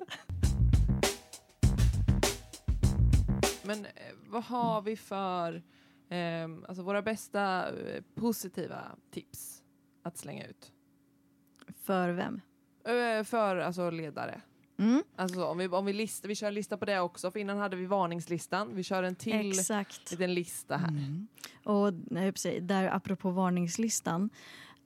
Men 3.64 3.86
eh, 3.86 3.92
vad 4.28 4.44
har 4.44 4.82
vi 4.82 4.96
för 4.98 5.62
ehm, 6.10 6.66
alltså 6.68 6.84
våra 6.84 7.02
bästa 7.02 7.70
eh, 7.80 8.04
positiva 8.16 8.96
tips 9.12 9.64
att 10.04 10.18
slänga 10.18 10.46
ut? 10.46 10.72
För 11.84 12.10
vem? 12.10 12.42
Eh, 12.86 13.24
för 13.24 13.56
alltså 13.58 13.90
ledare. 13.90 14.42
Mm, 14.80 15.04
Alltså 15.16 15.46
om 15.46 15.58
vi, 15.58 15.68
om 15.68 15.86
vi, 15.86 15.94
lista, 15.94 16.28
vi 16.28 16.36
kör 16.36 16.48
en 16.48 16.54
lista 16.54 16.78
på 16.78 16.86
det 16.86 17.00
också, 17.00 17.32
för 17.32 17.40
innan 17.40 17.58
hade 17.58 17.76
vi 17.76 17.86
varningslistan. 17.86 18.76
Vi 18.76 18.84
kör 18.84 19.04
en 19.04 19.16
till 19.16 19.50
exakt. 19.50 20.12
liten 20.12 20.34
lista 20.34 20.78
här. 20.78 20.88
Mm. 20.88 21.28
Och 21.64 21.94
nej, 21.94 22.34
där 22.62 22.96
apropå 22.96 23.32
varningslistan, 23.32 24.30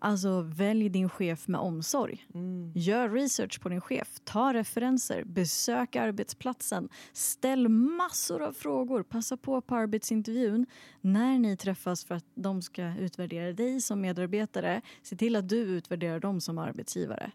alltså 0.04 0.42
välj 0.42 0.90
din 0.90 1.10
chef 1.10 1.48
med 1.48 1.60
omsorg. 1.62 2.26
Mm. 2.34 2.72
Gör 2.76 3.10
research 3.10 3.62
på 3.62 3.70
din 3.70 3.82
chef, 3.82 4.20
ta 4.24 4.54
referenser, 4.54 5.24
besök 5.24 5.96
arbetsplatsen, 5.96 6.90
ställ 7.14 7.70
massor 7.70 8.42
av 8.42 8.54
frågor, 8.54 9.04
passa 9.04 9.38
på 9.38 9.62
på 9.62 9.76
arbetsintervjun 9.76 10.66
när 11.02 11.40
ni 11.40 11.58
träffas 11.58 12.06
för 12.06 12.16
att 12.16 12.26
de 12.36 12.62
ska 12.62 12.96
utvärdera 12.98 13.54
dig 13.54 13.82
som 13.82 14.02
medarbetare. 14.02 14.82
Se 15.02 15.16
till 15.16 15.36
att 15.36 15.50
du 15.50 15.58
utvärderar 15.58 16.20
dem 16.20 16.42
som 16.42 16.58
arbetsgivare. 16.58 17.32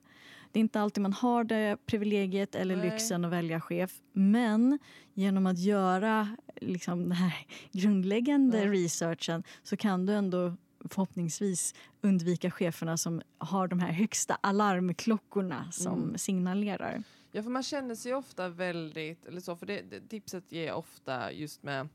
Det 0.52 0.59
är 0.59 0.61
inte 0.61 0.81
alltid 0.81 1.02
man 1.02 1.12
har 1.12 1.44
det 1.44 1.76
privilegiet 1.87 2.54
eller 2.54 2.76
Nej. 2.76 2.90
lyxen 2.90 3.24
att 3.24 3.33
välja 3.33 3.61
chef. 3.61 3.90
Men 4.12 4.78
genom 5.14 5.46
att 5.46 5.59
göra 5.59 6.37
liksom, 6.61 7.02
den 7.02 7.12
här 7.12 7.46
grundläggande 7.72 8.59
Ja. 8.64 8.72
researchen 8.72 9.42
så 9.62 9.76
kan 9.76 10.07
du 10.07 10.12
ändå 10.14 10.57
förhoppningsvis 10.85 11.75
undvika 12.01 12.51
cheferna 12.51 12.97
som 12.97 13.23
har 13.38 13.69
de 13.69 13.81
här 13.81 13.93
högsta 13.93 14.35
alarmklockorna 14.41 15.71
som 15.73 16.03
Mm. 16.03 16.19
signalerar. 16.19 17.03
Ja, 17.33 17.43
för 17.43 17.51
man 17.51 17.62
känner 17.62 17.95
sig 17.95 18.14
ofta 18.14 18.49
väldigt, 18.49 19.27
eller 19.27 19.41
så, 19.41 19.57
för 19.57 19.67
det, 19.67 19.81
det 19.91 20.01
tipset 20.01 20.53
ger 20.53 20.67
jag 20.67 20.79
ofta 20.79 21.33
just 21.33 21.62
med 21.62 21.88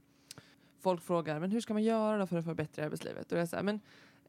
folk 0.81 1.01
frågar, 1.03 1.39
men 1.39 1.51
hur 1.51 1.61
ska 1.61 1.73
man 1.73 1.83
göra 1.83 2.17
då 2.17 2.27
för 2.27 2.37
att 2.37 2.45
förbättra 2.45 2.85
arbetslivet? 2.85 3.31
Och 3.31 3.37
jag 3.37 3.49
säger, 3.49 3.63
men 3.63 3.79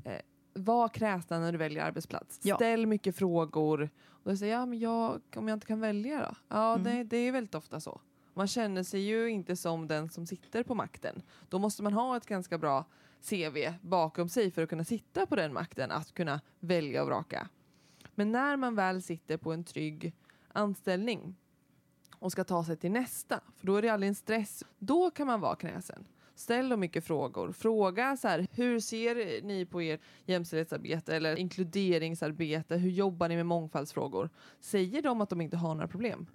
eh, 0.04 0.18
var 0.54 0.88
kräsen 0.88 1.42
när 1.42 1.52
du 1.52 1.58
väljer 1.58 1.84
arbetsplats. 1.84 2.40
Ja. 2.42 2.54
Ställ 2.56 2.86
mycket 2.86 3.16
frågor. 3.16 3.90
Och 4.06 4.30
jag 4.30 4.38
säger, 4.38 4.52
ja 4.54 4.66
men 4.66 4.78
jag, 4.78 5.20
om 5.36 5.48
jag 5.48 5.56
inte 5.56 5.66
kan 5.66 5.80
välja 5.80 6.18
då? 6.28 6.34
Ja, 6.48 6.74
Mm. 6.74 6.84
det, 6.84 7.04
det 7.04 7.16
är 7.16 7.32
väldigt 7.32 7.54
ofta 7.54 7.80
så. 7.80 8.00
Man 8.34 8.46
känner 8.48 8.82
sig 8.82 9.00
ju 9.00 9.28
inte 9.30 9.56
som 9.56 9.88
den 9.88 10.08
som 10.10 10.26
sitter 10.26 10.62
på 10.62 10.74
makten. 10.74 11.22
Då 11.48 11.58
måste 11.58 11.82
man 11.82 11.92
ha 11.92 12.16
ett 12.16 12.26
ganska 12.26 12.58
bra 12.58 12.84
CV 13.30 13.72
bakom 13.80 14.28
sig 14.28 14.50
för 14.50 14.62
att 14.62 14.68
kunna 14.68 14.84
sitta 14.84 15.26
på 15.26 15.36
den 15.36 15.52
makten, 15.52 15.90
att 15.90 16.14
kunna 16.14 16.40
välja 16.60 17.02
och 17.02 17.08
vraka. 17.08 17.48
Men 18.14 18.32
när 18.32 18.56
man 18.56 18.74
väl 18.74 19.02
sitter 19.02 19.36
på 19.36 19.52
en 19.52 19.64
trygg 19.64 20.12
anställning 20.52 21.36
och 22.18 22.32
ska 22.32 22.44
ta 22.44 22.64
sig 22.64 22.76
till 22.76 22.90
nästa, 22.90 23.40
för 23.56 23.66
då 23.66 23.76
är 23.76 23.82
det 23.82 23.88
aldrig 23.88 24.08
en 24.08 24.14
stress, 24.14 24.64
då 24.78 25.10
kan 25.10 25.26
man 25.26 25.40
vara 25.40 25.56
knäsen. 25.56 26.06
ställ 26.34 26.68
dem 26.68 26.80
mycket 26.80 27.04
frågor. 27.04 27.52
Fråga 27.52 28.16
så 28.16 28.28
här, 28.28 28.46
hur 28.50 28.80
ser 28.80 29.42
ni 29.42 29.66
på 29.66 29.80
ert 29.80 30.00
jämställdhetsarbete 30.24 31.16
eller 31.16 31.36
inkluderingsarbete? 31.36 32.76
Hur 32.76 32.90
jobbar 32.90 33.28
ni 33.28 33.36
med 33.36 33.46
mångfaldsfrågor? 33.46 34.30
Säger 34.60 35.02
de 35.02 35.20
att 35.20 35.30
de 35.30 35.40
inte 35.40 35.56
har 35.56 35.74
några 35.74 35.88
problem? 35.88 36.26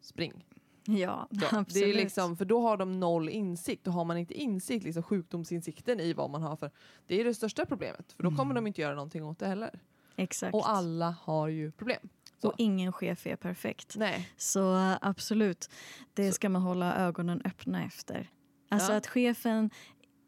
Spring. 0.00 0.44
Ja, 0.84 1.28
Så, 1.30 1.44
absolut. 1.56 1.68
det 1.74 1.90
är 1.90 1.94
liksom, 1.94 2.36
för 2.36 2.44
då 2.44 2.60
har 2.60 2.76
de 2.76 3.00
noll 3.00 3.28
insikt. 3.28 3.84
Då 3.84 3.90
har 3.90 4.04
man 4.04 4.16
inte 4.18 4.34
insikt, 4.34 4.84
liksom 4.84 5.02
sjukdomsinsikten 5.02 6.00
i 6.00 6.12
vad 6.12 6.30
man 6.30 6.42
har 6.42 6.56
för. 6.56 6.70
Det 7.06 7.20
är 7.20 7.24
det 7.24 7.34
största 7.34 7.66
problemet. 7.66 8.12
För 8.12 8.22
då 8.22 8.30
kommer 8.30 8.54
de 8.54 8.66
inte 8.66 8.80
göra 8.80 8.94
någonting 8.94 9.24
åt 9.24 9.38
det 9.38 9.46
heller. 9.46 9.80
Exakt. 10.16 10.54
Och 10.54 10.68
alla 10.70 11.14
har 11.22 11.48
ju 11.48 11.72
problem. 11.72 12.08
Så. 12.42 12.48
Och 12.48 12.54
ingen 12.58 12.92
chef 12.92 13.26
är 13.26 13.36
perfekt. 13.36 13.94
Nej. 13.96 14.28
Så 14.36 14.96
absolut, 15.00 15.70
det 16.14 16.32
ska 16.32 16.48
man 16.48 16.62
hålla 16.62 16.96
ögonen 16.96 17.42
öppna 17.44 17.84
efter. 17.84 18.30
Alltså 18.68 18.92
Ja. 18.92 18.98
att 18.98 19.06
chefen 19.06 19.70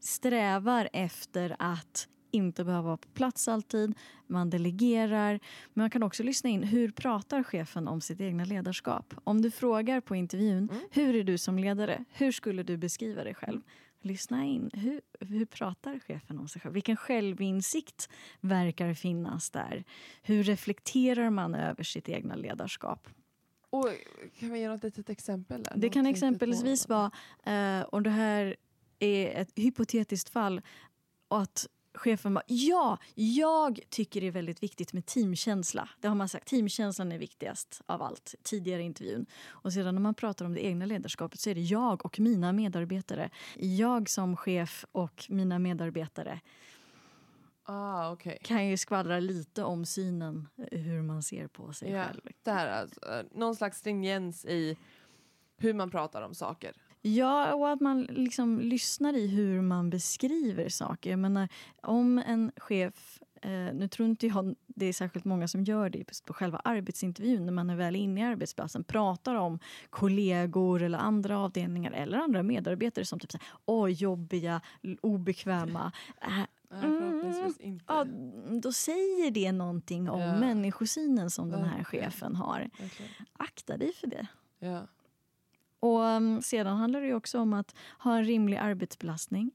strävar 0.01 0.89
efter 0.93 1.57
att 1.59 2.09
inte 2.31 2.65
behöva 2.65 2.83
vara 2.87 2.97
på 2.97 3.09
plats 3.09 3.49
alltid. 3.49 3.95
Man 4.27 4.51
delegerar. 4.51 5.31
Men 5.75 5.83
man 5.83 5.91
kan 5.91 6.03
också 6.03 6.23
lyssna 6.23 6.51
in. 6.51 6.63
Hur 6.63 6.91
pratar 6.91 7.43
chefen 7.43 7.89
om 7.89 8.01
sitt 8.01 8.21
egna 8.21 8.45
ledarskap? 8.45 9.15
Om 9.25 9.43
du 9.43 9.51
frågar 9.51 10.01
på 10.01 10.17
intervjun, 10.17 10.69
Mm. 10.71 10.83
hur 10.91 11.15
är 11.17 11.25
du 11.25 11.39
som 11.39 11.59
ledare? 11.59 12.05
Hur 12.11 12.33
skulle 12.33 12.63
du 12.63 12.77
beskriva 12.77 13.25
dig 13.25 13.35
själv? 13.35 13.61
Lyssna 14.03 14.45
in. 14.45 14.71
Hur, 14.73 15.01
hur 15.21 15.45
pratar 15.45 15.99
chefen 15.99 16.39
om 16.39 16.49
sig 16.49 16.61
själv? 16.63 16.75
Vilken 16.75 16.97
självinsikt 16.97 18.09
verkar 18.41 18.95
finnas 18.95 19.51
där? 19.51 19.85
Hur 20.23 20.43
reflekterar 20.43 21.31
man 21.31 21.55
över 21.55 21.83
sitt 21.83 22.09
egna 22.09 22.35
ledarskap? 22.35 23.09
Och 23.71 23.89
kan 24.39 24.53
vi 24.53 24.59
ge 24.59 24.69
något 24.69 24.83
litet 24.83 25.11
exempel? 25.11 25.63
Där? 25.63 25.73
Det 25.77 25.89
kan 25.89 26.07
exempelvis 26.07 26.89
vara, 26.89 27.11
eh, 27.45 27.83
och 27.83 28.03
det 28.03 28.11
här 28.11 28.57
är 28.99 29.41
ett 29.41 29.51
hypotetiskt 29.57 30.29
fall, 30.29 30.61
att 31.29 31.67
chefen 31.95 32.35
bara 32.35 32.45
ja, 32.47 32.99
jag 33.15 33.81
tycker 33.89 34.21
det 34.21 34.27
är 34.27 34.31
väldigt 34.31 34.63
viktigt 34.63 34.93
med 34.93 35.07
teamkänsla. 35.07 35.89
Det 36.01 36.09
har 36.09 36.15
man 36.15 36.29
sagt, 36.29 36.49
teamkänslan 36.49 37.13
är 37.13 37.19
viktigast 37.19 37.81
av 37.87 38.03
allt 38.03 38.35
tidigare 38.43 38.83
intervjun. 38.83 39.27
Och 39.49 39.73
sedan 39.73 39.95
när 39.95 40.03
man 40.03 40.15
pratar 40.15 40.45
om 40.45 40.55
det 40.55 40.65
egna 40.65 40.87
ledarskapet 40.87 41.41
så 41.41 41.51
är 41.51 41.55
det 41.55 41.61
jag 41.61 42.05
och 42.07 42.21
mina 42.21 42.53
medarbetare. 42.53 43.31
Jag 43.57 44.09
som 44.09 44.37
chef 44.37 44.85
och 44.93 45.27
mina 45.29 45.59
medarbetare 45.59 46.41
Ah, 47.65 48.13
okej. 48.13 48.39
kan 48.43 48.67
ju 48.67 48.77
skvallra 48.77 49.21
lite 49.21 49.65
om 49.65 49.87
synen, 49.87 50.49
hur 50.71 51.03
man 51.03 51.23
ser 51.23 51.47
på 51.47 51.73
sig 51.73 51.91
Ja. 51.91 52.05
själv. 52.05 52.21
Det 52.43 52.51
här 52.51 52.67
är 52.67 52.81
alltså, 52.81 53.01
någon 53.35 53.57
slags 53.57 53.79
stringens 53.79 54.45
i 54.45 54.77
hur 55.57 55.75
man 55.75 55.91
pratar 55.91 56.23
om 56.23 56.35
saker. 56.35 56.73
Ja, 57.03 57.55
och 57.55 57.71
att 57.71 57.81
man 57.81 58.03
liksom 58.03 58.61
lyssnar 58.61 59.17
i 59.17 59.27
hur 59.27 59.61
man 59.63 59.91
beskriver 59.91 60.69
saker. 60.69 61.11
Jag 61.11 61.19
menar, 61.19 61.49
om 61.83 62.19
en 62.19 62.53
chef... 62.57 63.19
Eh, 63.43 63.51
nu 63.51 63.89
tror 63.89 64.09
inte 64.09 64.27
jag 64.27 64.55
det 64.67 64.87
är 64.87 64.93
särskilt 64.93 65.25
många 65.25 65.49
som 65.49 65.65
gör 65.65 65.91
det 65.91 66.23
på 66.27 66.33
själva 66.33 66.61
arbetsintervjun 66.65 67.47
när 67.47 67.53
man 67.53 67.71
är 67.71 67.77
väl 67.77 67.97
inne 67.97 68.21
i 68.21 68.25
arbetsplatsen. 68.25 68.85
Pratar 68.85 69.35
om 69.35 69.59
kollegor 69.91 70.83
eller 70.83 70.99
andra 70.99 71.39
avdelningar 71.39 71.93
eller 71.93 72.19
andra 72.19 72.43
medarbetare 72.43 73.05
som 73.05 73.19
typ 73.21 73.33
så 73.33 73.39
här, 73.39 73.47
Åh, 73.65 73.89
jobbiga, 73.91 74.61
obekväma. 75.01 75.93
Äh, 76.73 76.87
inte. 77.61 77.85
ja, 77.89 78.05
då 78.63 78.73
säger 78.73 79.31
det 79.31 79.53
någonting 79.53 80.11
om 80.11 80.21
Ja. 80.21 80.37
människosynen 80.41 81.31
som 81.31 81.51
den 81.51 81.65
här 81.65 81.85
chefen 81.85 82.37
har. 82.37 82.59
Verkligen. 82.79 83.13
Akta 83.33 83.77
dig 83.77 83.93
för 83.93 84.07
det. 84.07 84.27
Ja. 84.59 84.87
Och 85.81 86.01
um, 86.01 86.43
sedan 86.43 86.77
handlar 86.77 87.01
det 87.01 87.07
ju 87.07 87.15
också 87.15 87.39
om 87.39 87.53
att 87.53 87.75
ha 87.99 88.17
en 88.17 88.25
rimlig 88.25 88.57
arbetsbelastning. 88.57 89.51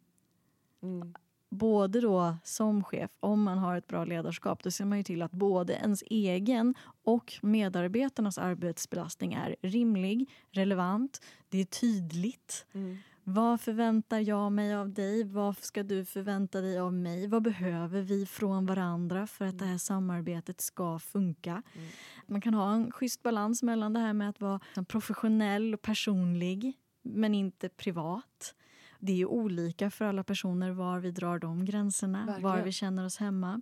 Mm. 0.84 1.14
Både 1.50 2.02
då 2.02 2.38
som 2.44 2.84
chef, 2.84 3.12
om 3.20 3.44
man 3.44 3.58
har 3.58 3.76
ett 3.78 3.88
bra 3.88 4.06
ledarskap, 4.06 4.64
då 4.64 4.72
ser 4.72 4.86
man 4.86 4.98
ju 4.98 5.04
till 5.04 5.22
att 5.22 5.32
både 5.32 5.74
ens 5.74 6.04
egen 6.10 6.76
och 7.04 7.34
medarbetarnas 7.42 8.38
arbetsbelastning 8.38 9.34
är 9.34 9.56
rimlig, 9.62 10.30
relevant, 10.52 11.22
det 11.50 11.62
är 11.62 11.66
tydligt. 11.66 12.66
Mm. 12.74 12.98
Vad 13.28 13.62
förväntar 13.62 14.20
jag 14.20 14.52
mig 14.52 14.76
av 14.76 14.94
dig? 14.94 15.24
Vad 15.24 15.58
ska 15.58 15.84
du 15.84 16.06
förvänta 16.06 16.62
dig 16.62 16.80
av 16.80 16.94
mig? 16.94 17.28
Vad 17.28 17.44
behöver 17.44 18.02
vi 18.02 18.26
från 18.26 18.66
varandra 18.66 19.28
för 19.28 19.46
att 19.46 19.60
det 19.60 19.66
här 19.66 19.78
samarbetet 19.78 20.62
ska 20.62 21.00
funka? 21.00 21.64
Mm. 21.76 21.88
Man 22.28 22.42
kan 22.42 22.54
ha 22.54 22.74
en 22.74 22.92
schysst 22.92 23.24
balans 23.24 23.64
mellan 23.64 23.94
det 23.94 24.00
här 24.00 24.14
med 24.14 24.30
att 24.30 24.42
vara 24.42 24.60
professionell 24.88 25.74
och 25.74 25.82
personlig 25.82 26.74
men 27.02 27.34
inte 27.36 27.70
privat. 27.70 28.56
Det 29.00 29.12
är 29.12 29.16
ju 29.16 29.26
olika 29.26 29.92
för 29.92 30.06
alla 30.06 30.24
personer 30.24 30.72
var 30.72 31.00
vi 31.00 31.12
drar 31.12 31.40
de 31.40 31.66
gränserna, 31.66 32.26
var 32.26 32.34
Verkligen. 32.34 32.66
vi 32.66 32.72
känner 32.72 33.06
oss 33.06 33.18
hemma. 33.18 33.62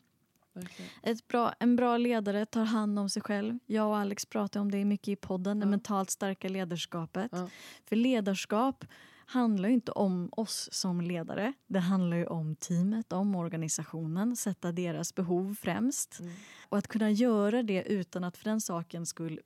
Bra, 1.28 1.54
en 1.60 1.76
bra 1.76 1.98
ledare 1.98 2.46
tar 2.46 2.64
hand 2.64 3.00
om 3.00 3.10
sig 3.10 3.22
själv. 3.22 3.60
Jag 3.66 3.88
och 3.88 3.98
Alex 3.98 4.26
pratar 4.26 4.60
om 4.60 4.72
det 4.72 4.86
mycket 4.86 5.08
i 5.08 5.16
podden, 5.16 5.60
det 5.60 5.66
Ja. 5.66 5.70
mentalt 5.70 6.10
starka 6.10 6.50
ledarskapet. 6.50 7.32
Ja. 7.34 7.50
För 7.86 7.96
ledarskap 7.96 8.86
handlar 9.34 9.70
ju 9.70 9.76
inte 9.76 9.92
om 9.92 10.30
oss 10.32 10.70
som 10.72 11.02
ledare. 11.02 11.54
Det 11.68 11.80
handlar 11.80 12.18
ju 12.18 12.26
om 12.26 12.56
teamet, 12.56 13.14
om 13.14 13.36
organisationen, 13.36 14.36
sätta 14.36 14.72
deras 14.72 15.16
behov 15.16 15.56
främst. 15.62 16.20
Mm. 16.20 16.34
Och 16.70 16.78
att 16.78 16.88
kunna 16.88 17.12
göra 17.12 17.64
det 17.64 17.84
utan 17.84 18.24
att 18.24 18.38
för 18.38 18.44
den 18.44 18.62
saken 18.62 19.06
skull 19.06 19.40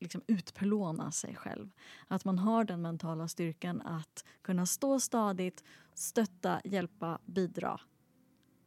liksom 0.00 0.22
utplåna 0.26 1.12
sig 1.12 1.36
själv. 1.36 1.70
Att 2.08 2.24
man 2.24 2.38
har 2.38 2.64
den 2.64 2.82
mentala 2.82 3.28
styrkan 3.28 3.80
att 3.80 4.24
kunna 4.42 4.66
stå 4.66 5.00
stadigt, 5.00 5.64
stötta, 5.94 6.60
hjälpa, 6.64 7.18
bidra. 7.26 7.80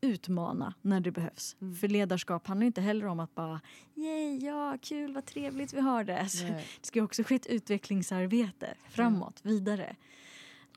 Utmana 0.01 0.73
när 0.81 0.99
det 0.99 1.11
behövs. 1.11 1.55
Mm. 1.61 1.75
För 1.75 1.87
ledarskap 1.87 2.47
handlar 2.47 2.65
inte 2.65 2.81
heller 2.81 3.05
om 3.05 3.19
att 3.19 3.35
bara 3.35 3.61
Yay, 3.95 4.37
ja, 4.37 4.77
kul, 4.81 5.13
vad 5.13 5.25
trevligt 5.25 5.73
vi 5.73 5.79
har 5.79 6.03
det. 6.03 6.27
Det 6.81 6.87
ska 6.87 7.03
också 7.03 7.23
ske 7.23 7.35
ett 7.35 7.47
utvecklingsarbete 7.47 8.75
framåt, 8.89 9.39
vidare. 9.43 9.95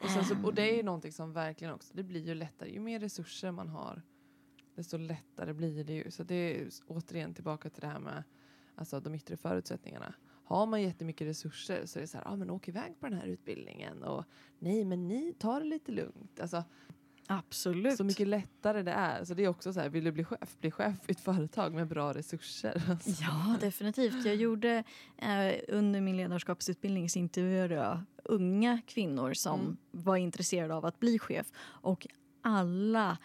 Och, 0.00 0.10
så, 0.10 0.36
och 0.44 0.54
det 0.54 0.70
är 0.70 0.76
ju 0.76 0.82
någonting 0.82 1.12
som 1.12 1.32
verkligen 1.32 1.74
också, 1.74 1.94
det 1.94 2.02
blir 2.02 2.26
ju 2.26 2.34
lättare. 2.34 2.70
Ju 2.70 2.80
mer 2.80 3.00
resurser 3.00 3.50
man 3.50 3.68
har, 3.68 4.02
desto 4.74 4.96
lättare 4.96 5.52
blir 5.52 5.84
det 5.84 5.92
ju. 5.92 6.10
Så 6.10 6.22
det 6.22 6.34
är 6.34 6.68
återigen 6.86 7.34
tillbaka 7.34 7.70
till 7.70 7.80
det 7.80 7.86
här 7.86 8.00
med 8.00 8.24
alltså, 8.74 9.00
de 9.00 9.14
yttre 9.14 9.36
förutsättningarna. 9.36 10.14
Har 10.44 10.66
man 10.66 10.82
jättemycket 10.82 11.26
resurser 11.26 11.86
så 11.86 11.98
är 11.98 12.00
det 12.00 12.06
så 12.06 12.18
här, 12.18 12.28
ah, 12.28 12.36
men 12.36 12.50
åk 12.50 12.68
iväg 12.68 13.00
på 13.00 13.08
den 13.08 13.18
här 13.18 13.26
utbildningen. 13.26 14.02
Och 14.02 14.24
nej, 14.58 14.84
men 14.84 15.08
ni 15.08 15.32
tar 15.32 15.60
det 15.60 15.66
lite 15.66 15.92
lugnt. 15.92 16.40
Alltså, 16.40 16.64
Absolut. 17.30 17.96
så 17.96 18.04
mycket 18.04 18.28
lättare 18.28 18.82
det 18.82 18.92
är. 18.92 19.24
Så 19.24 19.34
det 19.34 19.44
är 19.44 19.48
också 19.48 19.72
så 19.72 19.80
här, 19.80 19.88
vill 19.88 20.04
du 20.04 20.12
bli 20.12 20.24
chef, 20.24 20.56
bli 20.60 20.70
chef 20.70 20.96
i 21.08 21.12
ett 21.12 21.20
företag 21.20 21.74
med 21.74 21.88
bra 21.88 22.14
resurser. 22.14 22.82
Alltså. 22.90 23.22
Ja, 23.22 23.56
definitivt. 23.60 24.26
Jag 24.26 24.34
gjorde 24.34 24.84
eh, 25.16 25.54
under 25.68 26.00
min 26.00 26.16
ledarskapsutbildning 26.16 27.10
så 27.10 27.18
intervjuade 27.18 27.74
jag 27.74 28.00
unga 28.28 28.80
kvinnor 28.86 29.34
som 29.34 29.60
Mm. 29.60 29.76
var 29.90 30.16
intresserade 30.16 30.74
av 30.74 30.84
att 30.86 31.00
bli 31.00 31.18
chef. 31.18 31.52
Och 31.58 32.06
alla 32.42 33.18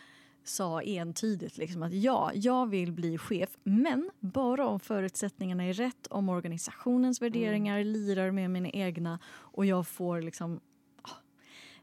sa 0.43 0.81
entydigt 0.81 1.57
liksom 1.57 1.83
att 1.83 1.93
ja, 1.93 2.31
jag 2.33 2.69
vill 2.69 2.91
bli 2.91 3.17
chef 3.17 3.57
men 3.63 4.09
bara 4.19 4.67
om 4.67 4.79
förutsättningarna 4.79 5.63
är 5.63 5.73
rätt, 5.73 6.07
om 6.07 6.29
organisationens 6.29 7.21
värderingar 7.21 7.83
lirar 7.83 8.31
med 8.31 8.51
mina 8.51 8.69
egna 8.69 9.19
och 9.25 9.65
jag 9.65 9.87
får 9.87 10.21
liksom 10.21 10.59
ah, 11.01 11.09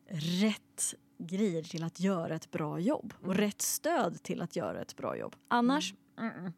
rätt 0.08 0.94
grejer 1.18 1.62
till 1.62 1.84
att 1.84 2.00
göra 2.00 2.34
ett 2.34 2.50
bra 2.50 2.78
jobb 2.78 3.14
och 3.18 3.24
Mm. 3.24 3.36
rätt 3.36 3.62
stöd 3.62 4.22
till 4.22 4.42
att 4.42 4.56
göra 4.56 4.80
ett 4.82 4.96
bra 4.96 5.16
jobb. 5.16 5.36
Annars, 5.48 5.94
mm, 6.18 6.52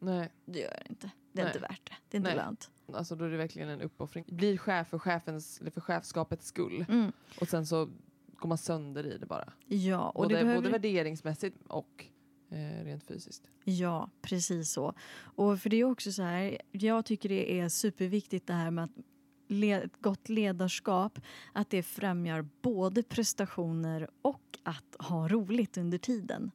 Nej, 0.00 0.32
det 0.44 0.58
gör 0.60 0.74
jag 0.80 0.90
inte. 0.90 1.10
Det 1.32 1.40
är 1.40 1.44
Nej. 1.44 1.52
inte 1.54 1.68
värt 1.68 1.80
det. 1.86 1.96
Det 2.08 2.16
är 2.16 2.18
inte 2.18 2.28
Nej. 2.34 2.36
lönt. 2.36 2.70
Alltså 2.94 3.16
då 3.16 3.24
är 3.24 3.30
det 3.30 3.36
verkligen 3.36 3.68
en 3.68 3.80
uppoffring. 3.80 4.24
Blir 4.28 4.58
chef 4.58 4.88
för, 4.88 4.98
chefens, 4.98 5.60
eller 5.60 5.70
för 5.70 5.80
chefskapets 5.80 6.46
skull. 6.46 6.84
Mm. 6.88 7.12
Och 7.40 7.48
sen 7.48 7.66
så 7.66 7.88
går 8.38 8.48
man 8.48 8.58
sönder 8.58 9.06
i 9.06 9.18
det 9.18 9.26
bara. 9.26 9.52
Ja, 9.66 10.10
och 10.10 10.22
Både, 10.22 10.34
det 10.34 10.44
behöver... 10.44 10.62
både 10.62 10.70
värderingsmässigt 10.70 11.56
och 11.66 12.06
eh, 12.50 12.84
rent 12.84 13.04
fysiskt. 13.04 13.50
Ja, 13.64 14.10
precis 14.22 14.72
så. 14.72 14.94
Och 15.20 15.60
för 15.60 15.70
det 15.70 15.76
är 15.76 15.84
också 15.84 16.12
så 16.12 16.22
här, 16.22 16.60
jag 16.72 17.04
tycker 17.04 17.28
det 17.28 17.60
är 17.60 17.68
superviktigt 17.68 18.46
det 18.46 18.52
här 18.52 18.70
med 18.70 18.84
att 18.84 18.90
le, 19.48 19.88
gott 20.00 20.28
ledarskap, 20.28 21.18
att 21.52 21.70
det 21.70 21.82
främjar 21.82 22.48
både 22.62 23.02
prestationer 23.02 24.08
och 24.22 24.58
att 24.62 24.96
ha 24.98 25.28
roligt 25.28 25.76
under 25.76 25.98
tiden. 25.98 26.50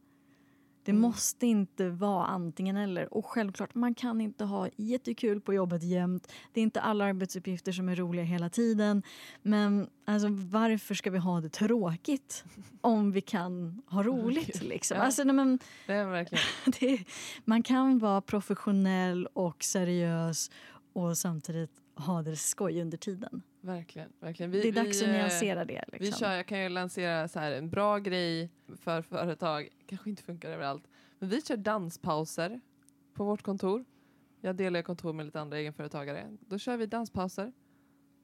Det 0.85 0.91
Mm. 0.91 1.01
måste 1.01 1.47
inte 1.47 1.89
vara 1.89 2.25
antingen 2.25 2.77
eller. 2.77 3.13
Och 3.13 3.25
självklart, 3.25 3.75
man 3.75 3.95
kan 3.95 4.21
inte 4.21 4.43
ha 4.45 4.69
jättekul 4.75 5.41
på 5.41 5.53
jobbet 5.53 5.83
jämt. 5.83 6.31
Det 6.53 6.59
är 6.59 6.63
inte 6.63 6.81
alla 6.81 7.05
arbetsuppgifter 7.05 7.71
som 7.71 7.89
är 7.89 7.95
roliga 7.95 8.25
hela 8.25 8.49
tiden. 8.49 9.03
Men 9.41 9.87
alltså, 10.05 10.27
varför 10.29 10.95
ska 10.95 11.11
vi 11.11 11.17
ha 11.17 11.41
det 11.41 11.49
tråkigt 11.49 12.43
om 12.81 13.11
vi 13.11 13.21
kan 13.21 13.81
ha 13.87 14.03
roligt? 14.03 14.61
Liksom? 14.63 14.97
Ja. 14.97 15.03
Alltså, 15.03 15.23
nej, 15.23 15.35
men, 15.35 15.59
det, 16.79 17.03
man 17.45 17.63
kan 17.63 17.99
vara 17.99 18.21
professionell 18.21 19.27
och 19.33 19.63
seriös 19.63 20.51
och 20.93 21.17
samtidigt 21.17 21.71
ha 21.95 22.21
det 22.21 22.35
skoj 22.35 22.81
under 22.81 22.97
tiden. 22.97 23.41
Verkligen. 23.63 24.09
verkligen. 24.19 24.51
Vi, 24.51 24.61
det 24.61 24.67
är 24.67 24.71
dags 24.71 25.01
vi, 25.01 25.05
att 25.05 25.09
eh, 25.09 25.15
nyansera 25.15 25.65
det. 25.65 25.83
Liksom. 25.87 26.05
Vi 26.05 26.11
kör, 26.11 26.31
jag 26.31 26.45
kan 26.45 26.59
ju 26.63 26.69
lansera 26.69 27.27
så 27.27 27.39
här, 27.39 27.51
en 27.51 27.69
bra 27.69 27.97
grej 27.97 28.49
för 28.79 29.01
företag. 29.01 29.69
kanske 29.85 30.09
inte 30.09 30.23
funkar 30.23 30.49
överallt. 30.49 30.87
Men 31.19 31.29
vi 31.29 31.41
kör 31.41 31.57
danspauser 31.57 32.61
på 33.13 33.23
vårt 33.23 33.41
kontor. 33.41 33.85
Jag 34.41 34.55
delar 34.55 34.81
kontor 34.81 35.13
med 35.13 35.25
lite 35.25 35.41
andra 35.41 35.57
egenföretagare. 35.57 36.37
Då 36.39 36.57
kör 36.57 36.77
vi 36.77 36.85
danspauser 36.85 37.53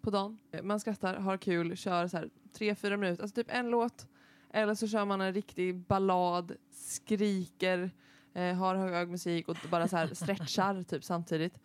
på 0.01 0.09
dagen. 0.09 0.39
Man 0.63 0.79
skrattar, 0.79 1.15
har 1.15 1.37
kul, 1.37 1.77
kör 1.77 2.07
så 2.07 2.17
här 2.17 2.29
tre, 2.53 2.75
fyra 2.75 2.97
minuter. 2.97 3.23
Alltså 3.23 3.35
typ 3.35 3.51
en 3.51 3.69
låt. 3.69 4.07
Eller 4.53 4.75
så 4.75 4.87
kör 4.87 5.05
man 5.05 5.21
en 5.21 5.33
riktig 5.33 5.75
ballad, 5.75 6.55
skriker, 6.71 7.91
eh, 8.33 8.55
har 8.55 8.75
hög 8.75 9.09
musik 9.09 9.47
och 9.47 9.57
bara 9.71 9.87
så 9.87 9.97
här 9.97 10.07
stretchar 10.13 10.83
typ 10.83 11.03
samtidigt. 11.03 11.59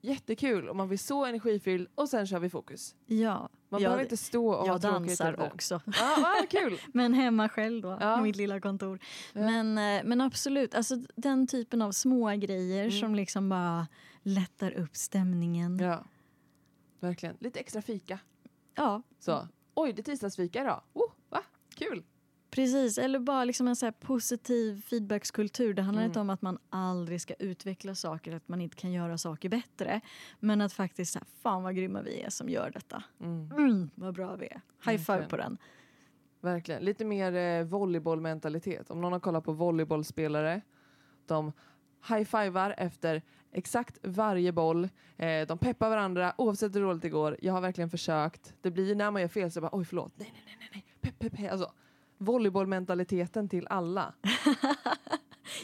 Jättekul 0.00 0.68
om 0.68 0.76
man 0.76 0.88
blir 0.88 0.98
så 0.98 1.24
energifylld 1.24 1.88
och 1.94 2.08
sen 2.08 2.26
kör 2.26 2.38
vi 2.38 2.50
fokus. 2.50 2.94
Ja, 3.06 3.48
Man 3.68 3.82
jag, 3.82 3.88
behöver 3.88 4.02
inte 4.02 4.16
stå 4.16 4.48
och 4.54 4.68
jag 4.68 4.80
dansar 4.80 5.52
också. 5.52 5.80
Ja, 5.86 6.16
ah, 6.42 6.46
kul! 6.50 6.80
Men 6.92 7.14
hemma 7.14 7.48
själv 7.48 7.82
då, 7.82 7.98
Ja. 8.00 8.16
på 8.16 8.22
mitt 8.22 8.36
lilla 8.36 8.60
kontor. 8.60 8.98
Ja. 9.32 9.40
Men, 9.40 9.78
eh, 9.78 10.04
men 10.04 10.20
absolut, 10.20 10.74
alltså, 10.74 10.96
den 11.16 11.46
typen 11.46 11.82
av 11.82 11.92
små 11.92 12.28
grejer 12.30 12.84
Mm. 12.84 13.00
som 13.00 13.14
liksom 13.14 13.48
bara 13.48 13.86
lättar 14.22 14.72
upp 14.72 14.96
stämningen. 14.96 15.78
Ja. 15.78 15.86
Ja, 15.86 16.04
verkligen. 17.00 17.36
Lite 17.40 17.60
extra 17.60 17.82
fika. 17.82 18.18
Så. 19.18 19.48
Oj, 19.74 19.92
det 19.92 20.00
är 20.00 20.04
tisdagsfika 20.04 20.60
idag. 20.60 20.82
Oh, 20.92 21.10
va? 21.28 21.42
Kul! 21.74 22.02
Precis. 22.56 22.98
Eller 22.98 23.18
bara 23.18 23.44
liksom 23.44 23.68
en 23.68 23.76
så 23.76 23.92
positiv 23.92 24.82
feedbackskultur. 24.82 25.74
Det 25.74 25.82
handlar 25.82 26.02
Mm. 26.02 26.10
inte 26.10 26.20
om 26.20 26.30
att 26.30 26.42
man 26.42 26.58
aldrig 26.70 27.20
ska 27.20 27.34
utveckla 27.34 27.94
saker, 27.94 28.34
att 28.36 28.48
man 28.48 28.60
inte 28.60 28.76
kan 28.76 28.92
göra 28.92 29.18
saker 29.18 29.48
bättre. 29.48 30.00
Men 30.40 30.60
att 30.60 30.72
faktiskt, 30.72 31.12
så 31.12 31.18
här, 31.18 31.26
fan 31.42 31.62
vad 31.62 31.76
grymma 31.76 32.02
vi 32.02 32.20
är 32.20 32.30
som 32.30 32.48
gör 32.48 32.70
detta. 32.70 33.02
Mm, 33.20 33.50
Mm, 33.52 33.90
vad 33.94 34.14
bra 34.14 34.36
vi 34.36 34.46
är. 34.46 34.60
High 34.90 34.98
five 35.04 35.26
på 35.28 35.36
den. 35.36 35.58
verkligen. 36.40 36.84
Lite 36.84 37.04
mer 37.04 37.34
eh, 37.34 37.64
volleybollmentalitet. 37.66 38.90
Om 38.90 39.00
någon 39.00 39.12
har 39.12 39.20
kollat 39.20 39.44
på 39.44 39.52
volleybollspelare. 39.52 40.60
De 41.26 41.52
high-fivar 42.08 42.74
efter 42.78 43.22
exakt 43.52 43.98
varje 44.02 44.52
boll. 44.52 44.88
Eh, 45.16 45.46
de 45.46 45.58
peppar 45.58 45.88
varandra 45.90 46.34
oavsett 46.38 46.74
hur 46.76 46.80
dåligt 46.80 47.02
det 47.02 47.08
går. 47.08 47.36
Jag 47.42 47.52
har 47.52 47.60
verkligen 47.60 47.90
försökt. 47.90 48.54
Det 48.60 48.70
blir 48.70 48.94
när 48.94 49.10
man 49.10 49.22
gör 49.22 49.28
fel 49.28 49.50
så 49.50 49.60
bara 49.60 49.70
oj 49.72 49.84
förlåt. 49.84 50.12
Nej, 50.16 50.32
nej, 50.46 50.56
nej, 50.60 50.68
nej. 50.72 50.84
Pepp, 51.00 51.18
pepp, 51.18 51.32
pepp. 51.36 51.52
Alltså, 51.52 51.72
volleybollmentaliteten 52.18 53.48
till 53.48 53.66
alla. 53.70 54.14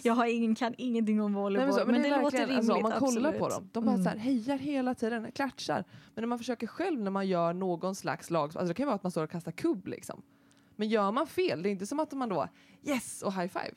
Jag 0.03 0.15
har 0.15 0.27
ingen, 0.27 0.55
kan 0.55 0.75
ingenting 0.79 1.23
om 1.23 1.33
volleyboll, 1.35 1.69
Nej, 1.75 1.81
så- 1.85 1.91
men, 1.93 2.03
det, 2.03 2.09
är 2.09 2.23
låter 2.23 2.39
rimligt. 2.39 2.57
alltså, 2.57 2.73
Om 2.73 2.83
man 2.83 2.93
kollar 2.93 3.29
absolut. 3.31 3.39
på 3.39 3.49
dem, 3.49 3.69
de 3.73 3.85
bara 3.85 3.93
Mm. 3.95 4.05
så 4.05 4.11
här, 4.11 4.17
hejar 4.17 4.59
hela 4.59 4.95
tiden, 4.95 5.33
klatschar. 5.33 5.85
Men 6.15 6.23
när 6.23 6.27
man 6.27 6.39
försöker 6.39 6.67
själv 6.67 7.01
när 7.01 7.11
man 7.11 7.27
gör 7.29 7.53
någon 7.53 7.95
slags 7.95 8.31
lag, 8.31 8.43
alltså 8.45 8.65
det 8.65 8.75
kan 8.75 8.87
vara 8.87 8.95
att 8.97 9.03
man 9.03 9.11
står 9.13 9.25
och 9.25 9.31
kastar 9.31 9.53
kubb 9.53 9.87
liksom. 9.89 10.23
Men 10.77 10.89
gör 10.89 11.13
man 11.13 11.27
fel, 11.27 11.63
det 11.63 11.69
är 11.69 11.71
inte 11.71 11.87
som 11.87 12.01
att 12.01 12.13
man 12.13 12.29
då 12.29 12.49
yes 12.83 13.23
och 13.23 13.33
high 13.33 13.47
five. 13.49 13.75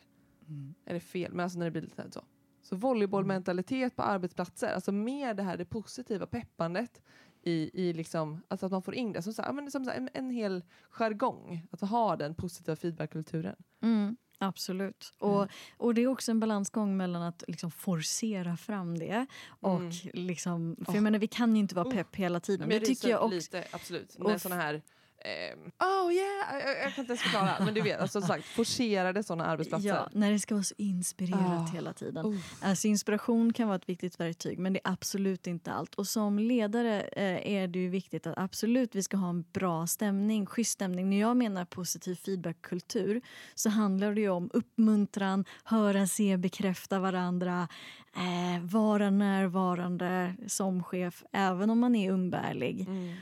Mm. 0.47 0.73
Eller 0.85 0.99
fel, 0.99 1.31
men 1.33 1.43
alltså 1.43 1.59
när 1.59 1.65
det 1.65 1.71
blir 1.71 1.81
lite 1.81 2.11
så. 2.11 2.21
Så 2.61 2.75
volleybollmentalitet 2.75 3.95
på 3.95 4.03
arbetsplatser, 4.03 4.73
alltså 4.73 4.91
mer 4.91 5.33
det 5.33 5.43
här 5.43 5.57
det 5.57 5.65
positiva 5.65 6.25
peppandet 6.25 7.01
i, 7.47 7.69
i 7.73 7.93
liksom, 7.93 8.41
alltså 8.47 8.65
att 8.65 8.71
man 8.71 8.81
får 8.81 8.95
in 8.95 9.13
det 9.13 9.21
som, 9.21 9.33
så 9.33 9.41
här, 9.41 9.53
men 9.53 9.71
som 9.71 9.85
så 9.85 9.91
här, 9.91 9.97
en, 9.97 10.09
en 10.13 10.29
hel 10.29 10.63
jargong, 10.89 11.67
att 11.71 11.81
ha 11.81 12.15
den 12.15 12.35
positiva 12.35 12.75
feedbackkulturen. 12.75 13.55
Mm, 13.83 14.17
absolut. 14.39 15.13
Och, 15.19 15.47
och 15.77 15.93
det 15.93 16.01
är 16.01 16.07
också 16.07 16.31
en 16.31 16.39
balansgång 16.39 16.97
mellan 16.97 17.21
att 17.21 17.43
liksom 17.47 17.71
forcera 17.71 18.57
fram 18.57 18.97
det 18.97 19.25
och 19.47 19.79
Mm. 19.79 19.91
liksom... 20.13 20.75
För 20.85 20.91
Oh. 20.91 20.95
jag 20.95 21.03
menar, 21.03 21.19
vi 21.19 21.27
kan 21.27 21.55
ju 21.55 21.59
inte 21.59 21.75
vara 21.75 21.87
Oh. 21.87 21.91
pepp 21.93 22.15
hela 22.15 22.39
tiden. 22.39 22.67
Men 22.69 22.79
Det 22.79 22.85
tycker 22.85 23.09
jag 23.09 23.23
också. 23.23 23.35
lite, 23.35 23.63
absolut. 23.71 24.15
Och 24.15 24.31
f- 24.31 24.41
såna 24.41 24.55
här 24.55 24.81
ehm, 25.25 25.59
oh 25.79 26.13
yeah, 26.13 26.59
jag, 26.67 26.77
jag 26.85 26.93
kan 26.95 27.01
inte 27.01 27.11
ens 27.11 27.21
förklara. 27.21 27.55
men 27.65 27.73
du 27.73 27.81
vet, 27.81 27.99
alltså, 27.99 28.19
som 28.21 28.27
sagt, 28.27 28.45
forcerade 28.45 29.23
sådana 29.23 29.45
arbetsplatser. 29.45 29.89
Ja, 29.89 30.09
när 30.13 30.31
det 30.31 30.39
ska 30.39 30.55
vara 30.55 30.63
så 30.63 30.75
inspirerat 30.77 31.69
Ah. 31.69 31.73
hela 31.73 31.93
tiden. 31.93 32.25
Oh. 32.25 32.37
Alltså 32.61 32.87
inspiration 32.87 33.53
kan 33.53 33.67
vara 33.67 33.75
ett 33.75 33.89
viktigt 33.89 34.19
verktyg 34.19 34.59
men 34.59 34.73
det 34.73 34.79
är 34.83 34.91
absolut 34.91 35.47
inte 35.47 35.71
allt. 35.71 35.95
Och 35.95 36.07
som 36.07 36.39
ledare 36.39 37.01
eh, 37.01 37.53
är 37.53 37.67
det 37.67 37.79
ju 37.79 37.89
viktigt 37.89 38.27
att 38.27 38.37
absolut 38.37 38.95
vi 38.95 39.03
ska 39.03 39.17
ha 39.17 39.29
en 39.29 39.45
bra 39.53 39.87
stämning, 39.87 40.45
schysst 40.45 40.71
stämning. 40.71 41.09
När 41.09 41.19
jag 41.19 41.37
menar 41.37 41.65
positiv 41.65 42.15
feedbackkultur 42.15 43.21
så 43.55 43.69
handlar 43.69 44.13
det 44.13 44.21
ju 44.21 44.29
om 44.29 44.49
uppmuntran, 44.53 45.45
höra, 45.63 46.07
se, 46.07 46.37
bekräfta 46.37 46.99
varandra, 46.99 47.67
eh, 48.15 48.63
vara 48.63 49.09
närvarande 49.09 50.35
som 50.47 50.83
chef 50.83 51.23
även 51.31 51.69
om 51.69 51.79
man 51.79 51.95
är 51.95 52.11
umbärlig. 52.11 52.81
Mm. 52.81 53.13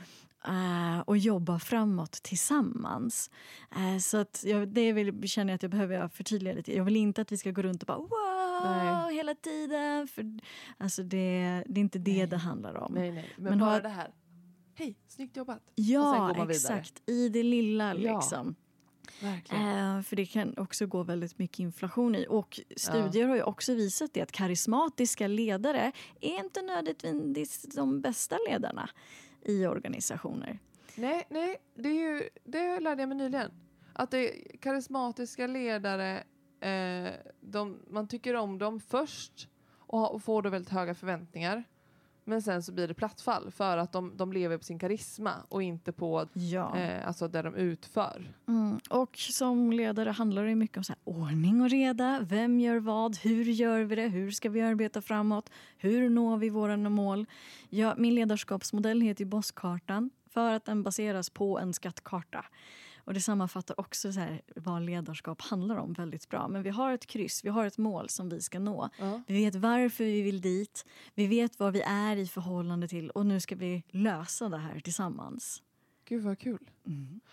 Eh, 0.48 1.00
och 1.00 1.16
jobba 1.18 1.58
framåt 1.58 2.12
tillsammans. 2.12 3.30
Eh, 3.76 3.98
så 3.98 4.16
att 4.18 4.44
jag, 4.46 4.68
det 4.68 4.92
vill, 4.92 5.28
känner 5.28 5.52
jag 5.52 5.54
att 5.54 5.62
jag 5.62 5.70
behöver 5.70 6.08
förtydliga 6.08 6.54
lite. 6.54 6.76
Jag 6.76 6.84
vill 6.84 6.96
inte 6.96 7.22
att 7.22 7.32
vi 7.32 7.36
ska 7.36 7.50
gå 7.50 7.62
runt 7.62 7.82
och 7.82 7.86
bara 7.86 7.98
wow 7.98 8.10
Nej. 8.64 9.14
hela 9.16 9.34
tiden. 9.34 10.08
För, 10.08 10.24
alltså 10.78 11.02
det, 11.02 11.62
det 11.66 11.80
är 11.80 11.82
inte 11.82 11.98
det 11.98 12.16
Nej. 12.18 12.26
det 12.26 12.36
handlar 12.36 12.74
om. 12.74 12.92
Nej, 12.94 13.12
nej. 13.12 13.32
Men, 13.36 13.44
Men 13.44 13.58
bara 13.58 13.70
har- 13.70 13.80
det 13.80 13.88
här. 13.88 14.10
Hej, 14.74 14.96
snyggt 15.08 15.36
jobbat. 15.36 15.60
Ja, 15.74 16.46
exakt. 16.50 17.02
I 17.06 17.28
det 17.28 17.42
lilla 17.42 17.94
Ja. 17.94 18.14
liksom. 18.16 18.54
Verkligen. 19.22 19.96
Eh, 19.96 20.02
för 20.02 20.16
det 20.16 20.26
kan 20.26 20.58
också 20.58 20.86
gå 20.86 21.02
väldigt 21.02 21.38
mycket 21.38 21.58
inflation 21.58 22.14
i. 22.14 22.26
Och 22.28 22.60
studier 22.76 23.28
har 23.28 23.36
ju 23.36 23.42
också 23.42 23.74
visat 23.74 24.10
det 24.14 24.20
att 24.20 24.32
karismatiska 24.32 25.26
ledare 25.26 25.92
är 26.20 26.38
inte 26.44 26.62
nödvändigtvis 26.62 27.62
de 27.62 28.00
bästa 28.00 28.36
ledarna 28.48 28.88
i 29.44 29.66
organisationer. 29.66 30.58
Nej, 30.96 31.26
nej, 31.30 31.56
det, 31.74 31.88
är 31.88 31.92
ju, 32.12 32.28
det 32.44 32.80
lärde 32.80 33.02
jag 33.02 33.08
mig 33.08 33.18
nyligen. 33.18 33.50
Att 33.92 34.10
det 34.10 34.18
är 34.18 34.56
karismatiska 34.56 35.46
ledare, 35.46 36.22
eh, 36.60 37.12
de, 37.40 37.78
man 37.90 38.08
tycker 38.08 38.34
om 38.36 38.58
dem 38.58 38.80
först 38.80 39.48
och, 39.78 39.98
ha- 39.98 40.08
och 40.08 40.22
får 40.22 40.42
då 40.42 40.50
väldigt 40.50 40.70
höga 40.72 40.94
förväntningar. 40.94 41.64
Men 42.24 42.42
sen 42.42 42.62
så 42.62 42.72
blir 42.72 42.88
det 42.88 42.94
plattfall 42.94 43.50
för 43.50 43.76
att 43.78 43.92
de, 43.92 44.16
de 44.16 44.32
lever 44.32 44.58
på 44.58 44.64
sin 44.64 44.78
karisma 44.78 45.32
och 45.48 45.62
inte 45.62 45.92
på 45.92 46.28
Ja. 46.32 46.76
eh, 46.78 47.06
alltså 47.06 47.28
det 47.28 47.42
de 47.42 47.54
utför. 47.54 48.32
Mm. 48.48 48.78
Och 48.90 49.16
som 49.18 49.72
ledare 49.72 50.10
handlar 50.10 50.44
det 50.44 50.54
mycket 50.54 50.76
om 50.76 50.84
så 50.84 50.92
här, 50.92 51.00
ordning 51.04 51.60
och 51.60 51.70
reda. 51.70 52.20
Vem 52.22 52.60
gör 52.60 52.80
vad? 52.80 53.16
Hur 53.18 53.44
gör 53.44 53.80
vi 53.82 53.94
det? 53.96 54.08
Hur 54.08 54.30
ska 54.30 54.48
vi 54.48 54.60
arbeta 54.60 55.02
framåt? 55.02 55.50
Hur 55.76 56.10
når 56.10 56.36
vi 56.36 56.48
våra 56.50 56.76
mål? 56.76 57.26
Ja, 57.70 57.94
min 57.98 58.14
ledarskapsmodell 58.14 59.00
heter 59.00 59.24
ju 59.24 59.30
Bosskartan 59.30 60.10
för 60.30 60.52
att 60.52 60.64
den 60.64 60.82
baseras 60.82 61.30
på 61.30 61.58
en 61.58 61.72
skattkarta. 61.72 62.44
Och 63.04 63.14
det 63.14 63.20
sammanfattar 63.20 63.80
också 63.80 64.12
så 64.12 64.20
här, 64.20 64.42
vad 64.56 64.82
ledarskap 64.82 65.42
handlar 65.42 65.76
om 65.76 65.92
väldigt 65.92 66.28
bra. 66.28 66.48
Men 66.48 66.62
vi 66.62 66.70
har 66.70 66.92
ett 66.92 67.06
kryss, 67.06 67.44
vi 67.44 67.48
har 67.48 67.66
ett 67.66 67.78
mål 67.78 68.08
som 68.08 68.28
vi 68.28 68.40
ska 68.40 68.58
nå. 68.58 68.88
Ja. 68.98 69.22
Vi 69.26 69.34
vet 69.34 69.54
varför 69.54 70.04
vi 70.04 70.22
vill 70.22 70.40
dit, 70.40 70.86
vi 71.14 71.26
vet 71.26 71.58
vad 71.58 71.72
vi 71.72 71.80
är 71.80 72.16
i 72.16 72.26
förhållande 72.26 72.88
till 72.88 73.10
och 73.10 73.26
nu 73.26 73.40
ska 73.40 73.56
vi 73.56 73.82
lösa 73.90 74.48
det 74.48 74.58
här 74.58 74.80
tillsammans. 74.80 75.62
Gud 76.04 76.22
vad 76.22 76.38
kul. 76.38 76.70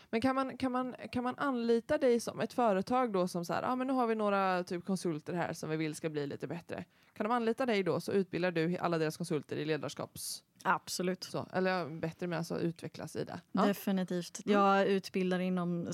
Men 0.09 0.21
kan 0.21 0.35
man, 0.35 0.57
kan, 0.57 0.71
man, 0.71 0.95
kan 1.11 1.23
man 1.23 1.35
anlita 1.37 1.97
dig 1.97 2.19
som 2.19 2.39
ett 2.39 2.53
företag 2.53 3.13
då 3.13 3.27
som 3.27 3.45
så 3.45 3.53
här, 3.53 3.63
ah, 3.63 3.75
men 3.75 3.87
nu 3.87 3.93
har 3.93 4.07
vi 4.07 4.15
några 4.15 4.63
typ 4.63 4.85
konsulter 4.85 5.33
här 5.33 5.53
som 5.53 5.69
vi 5.69 5.77
vill 5.77 5.95
ska 5.95 6.09
bli 6.09 6.27
lite 6.27 6.47
bättre. 6.47 6.85
Kan 7.13 7.23
de 7.23 7.31
anlita 7.33 7.65
dig 7.65 7.83
då 7.83 7.99
så 7.99 8.11
utbildar 8.11 8.51
du 8.51 8.77
alla 8.77 8.97
deras 8.97 9.17
konsulter 9.17 9.55
i 9.55 9.65
ledarskaps... 9.65 10.43
Absolut. 10.63 11.23
Så, 11.23 11.47
eller 11.53 11.99
bättre 11.99 12.27
med 12.27 12.37
alltså 12.37 12.59
utvecklas 12.59 13.15
i 13.15 13.23
det. 13.23 13.41
Ja. 13.51 13.65
Definitivt. 13.65 14.45
Mm. 14.45 14.59
Jag 14.59 14.87
utbildar 14.87 15.39
inom 15.39 15.87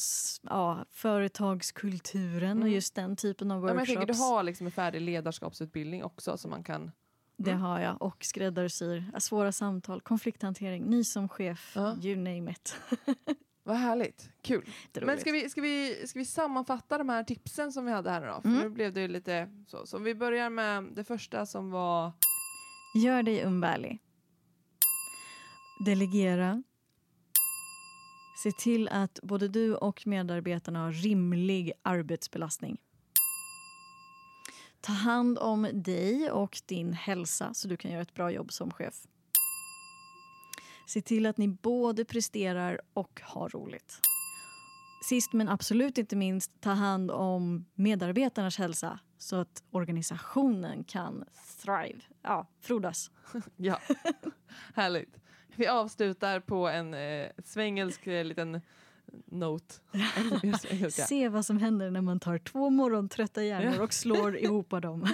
ja, 0.43 0.85
företagskulturen 0.89 2.57
och 2.57 2.63
Mm. 2.63 2.73
just 2.73 2.95
den 2.95 3.15
typen 3.15 3.51
av 3.51 3.57
Ja, 3.57 3.61
men 3.61 3.67
jag 3.67 3.75
workshops. 3.75 3.97
tänker, 3.99 4.13
du 4.13 4.19
har 4.19 4.43
liksom 4.43 4.65
en 4.67 4.71
färdig 4.71 5.01
ledarskapsutbildning 5.01 6.03
också 6.03 6.37
som 6.37 6.51
man 6.51 6.63
kan... 6.63 6.91
Det 7.37 7.51
Mm. 7.51 7.61
har 7.63 7.79
jag. 7.79 8.01
Och 8.01 8.25
skräddarsyr 8.25 9.03
ja, 9.13 9.19
svåra 9.19 9.51
samtal, 9.51 10.01
konflikthantering, 10.01 10.83
ny 10.83 11.03
som 11.03 11.29
chef, 11.29 11.71
Ja. 11.75 11.95
you 12.01 12.15
name 12.15 12.51
it. 12.51 12.75
Vad 13.63 13.75
härligt, 13.77 14.29
kul. 14.41 14.65
Men 15.01 15.19
ska 15.19 15.31
vi, 15.31 15.49
ska, 15.49 15.61
vi, 15.61 16.07
ska 16.07 16.19
vi 16.19 16.25
sammanfatta 16.25 16.97
de 16.97 17.09
här 17.09 17.23
tipsen 17.23 17.71
som 17.71 17.85
vi 17.85 17.91
hade 17.91 18.09
här 18.09 18.21
nu 18.21 18.27
då? 18.27 18.41
För 18.41 18.49
Mm. 18.49 18.61
nu 18.61 18.69
blev 18.69 18.93
det 18.93 19.07
lite 19.07 19.49
så. 19.67 19.85
Så 19.85 19.97
vi 19.97 20.15
börjar 20.15 20.49
med 20.49 20.83
det 20.83 21.03
första 21.03 21.45
som 21.45 21.71
var... 21.71 22.11
Gör 22.95 23.23
dig 23.23 23.43
umbärlig. 23.43 23.99
Delegera. 25.85 26.63
Se 28.43 28.51
till 28.51 28.87
att 28.87 29.19
både 29.23 29.47
du 29.47 29.75
och 29.75 30.07
medarbetarna 30.07 30.79
har 30.79 30.91
rimlig 30.91 31.71
arbetsbelastning. 31.81 32.77
Ta 34.81 34.93
hand 34.93 35.37
om 35.37 35.69
dig 35.73 36.31
och 36.31 36.61
din 36.65 36.93
hälsa 36.93 37.53
så 37.53 37.67
du 37.67 37.77
kan 37.77 37.91
göra 37.91 38.01
ett 38.01 38.13
bra 38.13 38.31
jobb 38.31 38.51
som 38.51 38.71
chef. 38.71 38.95
Se 40.87 41.01
till 41.01 41.25
att 41.25 41.37
ni 41.37 41.47
både 41.47 42.05
presterar 42.05 42.81
och 42.93 43.21
har 43.23 43.49
roligt. 43.49 43.99
Sist 45.03 45.33
men 45.33 45.49
absolut 45.49 45.97
inte 45.97 46.15
minst, 46.15 46.51
ta 46.61 46.69
hand 46.69 47.11
om 47.11 47.65
medarbetarnas 47.73 48.57
hälsa 48.57 48.99
så 49.17 49.35
att 49.35 49.63
organisationen 49.71 50.83
kan 50.83 51.23
thrive, 51.61 51.99
ja, 52.21 52.47
frodas. 52.61 53.11
Ja, 53.55 53.79
härligt. 54.75 55.17
Vi 55.55 55.67
avslutar 55.67 56.39
på 56.39 56.67
en 56.67 56.93
eh, 56.93 57.29
svengelsk 57.45 58.07
eh, 58.07 58.25
liten 58.25 58.61
note. 59.25 59.75
Se 60.89 61.29
vad 61.29 61.45
som 61.45 61.57
händer 61.57 61.91
när 61.91 62.01
man 62.01 62.19
tar 62.19 62.37
två 62.37 62.69
morgontrötta 62.69 63.43
hjärnor 63.43 63.81
och 63.81 63.93
slår 63.93 64.37
ihop 64.37 64.69
dem. 64.69 65.07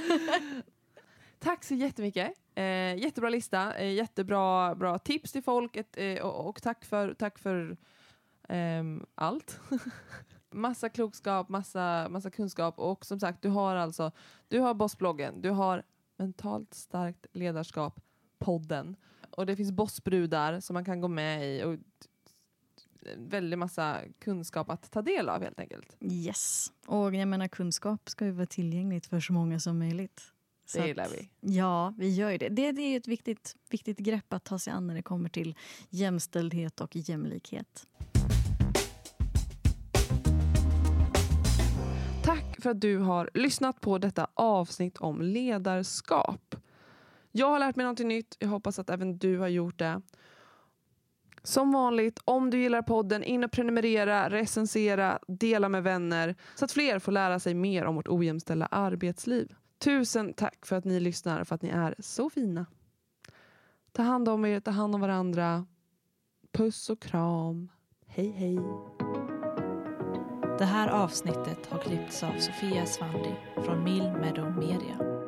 Tack 1.39 1.63
så 1.63 1.75
jättemycket. 1.75 2.33
Eh, 2.55 2.95
jättebra 2.95 3.29
lista, 3.29 3.75
eh, 3.75 3.93
jättebra 3.93 4.75
bra 4.75 4.99
tips 4.99 5.31
till 5.31 5.43
folk 5.43 5.75
ett, 5.75 5.97
eh, 5.97 6.21
och, 6.25 6.49
och 6.49 6.61
tack 6.61 6.85
för, 6.85 7.13
tack 7.13 7.39
för 7.39 7.77
ehm, 8.49 9.05
allt. 9.15 9.59
massa 10.51 10.89
klokskap, 10.89 11.49
massa, 11.49 12.07
massa 12.09 12.29
kunskap 12.29 12.79
och 12.79 13.05
som 13.05 13.19
sagt, 13.19 13.41
du 13.41 13.49
har 13.49 13.75
alltså 13.75 14.11
du 14.47 14.59
har 14.59 14.73
Bossbloggen, 14.73 15.41
du 15.41 15.49
har 15.49 15.83
Mentalt 16.17 16.73
starkt 16.73 17.25
ledarskap, 17.33 17.99
podden 18.39 18.95
och 19.31 19.45
det 19.45 19.55
finns 19.55 19.71
bossbrudar 19.71 20.59
som 20.59 20.73
man 20.73 20.85
kan 20.85 21.01
gå 21.01 21.07
med 21.07 21.55
i 21.55 21.63
och 21.63 21.75
väldigt 23.17 23.59
massa 23.59 23.99
kunskap 24.19 24.69
att 24.69 24.91
ta 24.91 25.01
del 25.01 25.29
av 25.29 25.41
helt 25.43 25.59
enkelt. 25.59 25.97
Yes, 26.01 26.71
och 26.87 27.15
jag 27.15 27.27
menar 27.27 27.47
kunskap 27.47 28.09
ska 28.09 28.25
ju 28.25 28.31
vara 28.31 28.45
tillgängligt 28.45 29.05
för 29.05 29.19
så 29.19 29.33
många 29.33 29.59
som 29.59 29.79
möjligt. 29.79 30.21
Så 30.65 30.79
Det 30.79 30.87
gillar 30.87 31.07
vi. 31.09 31.29
Ja, 31.57 31.93
vi 31.97 32.09
gör 32.09 32.31
ju 32.31 32.37
det. 32.37 32.49
Det, 32.49 32.71
det 32.71 32.81
är 32.81 32.97
ett 32.97 33.07
viktigt, 33.07 33.55
viktigt 33.69 33.97
grepp 33.97 34.33
att 34.33 34.43
ta 34.43 34.59
sig 34.59 34.73
an 34.73 34.87
när 34.87 34.95
det 34.95 35.01
kommer 35.01 35.29
till 35.29 35.55
jämställdhet 35.89 36.81
och 36.81 36.95
jämlikhet. 36.95 37.87
Tack 42.23 42.61
för 42.61 42.69
att 42.69 42.81
du 42.81 42.97
har 42.97 43.29
lyssnat 43.33 43.81
på 43.81 43.97
detta 43.97 44.27
avsnitt 44.33 44.97
om 44.97 45.21
ledarskap. 45.21 46.55
Jag 47.31 47.47
har 47.47 47.59
lärt 47.59 47.75
mig 47.75 47.85
något 47.85 47.99
nytt. 47.99 48.35
Jag 48.39 48.47
hoppas 48.47 48.79
att 48.79 48.89
även 48.89 49.17
du 49.17 49.37
har 49.37 49.47
gjort 49.47 49.79
det. 49.79 50.01
Som 51.43 51.71
vanligt, 51.71 52.19
om 52.25 52.49
du 52.49 52.59
gillar 52.59 52.81
podden, 52.81 53.23
in 53.23 53.43
och 53.43 53.51
prenumerera, 53.51 54.29
recensera, 54.29 55.19
dela 55.27 55.69
med 55.69 55.83
vänner 55.83 56.35
så 56.55 56.65
att 56.65 56.71
fler 56.71 56.99
får 56.99 57.11
lära 57.11 57.39
sig 57.39 57.53
mer 57.53 57.85
om 57.85 57.95
vårt 57.95 58.07
ojämställda 58.07 58.65
arbetsliv. 58.65 59.55
Tusen 59.79 60.33
tack 60.33 60.65
för 60.65 60.75
att 60.75 60.85
ni 60.85 60.99
lyssnar, 60.99 61.43
för 61.43 61.55
att 61.55 61.61
ni 61.61 61.69
är 61.69 61.95
så 61.99 62.29
fina. 62.29 62.65
Ta 63.91 64.03
hand 64.03 64.29
om 64.29 64.45
er, 64.45 64.59
ta 64.59 64.71
hand 64.71 64.95
om 64.95 65.01
varandra. 65.01 65.65
Puss 66.51 66.89
och 66.89 67.01
kram. 67.01 67.71
Hej, 68.07 68.31
hej. 68.31 68.59
Det 70.59 70.65
här 70.65 70.87
avsnittet 70.87 71.65
har 71.69 71.79
klippts 71.79 72.23
av 72.23 72.33
Sofia 72.39 72.85
Svandi 72.85 73.35
från 73.55 73.83
Mill 73.83 74.11
Meadow 74.11 74.57
Media. 74.57 75.22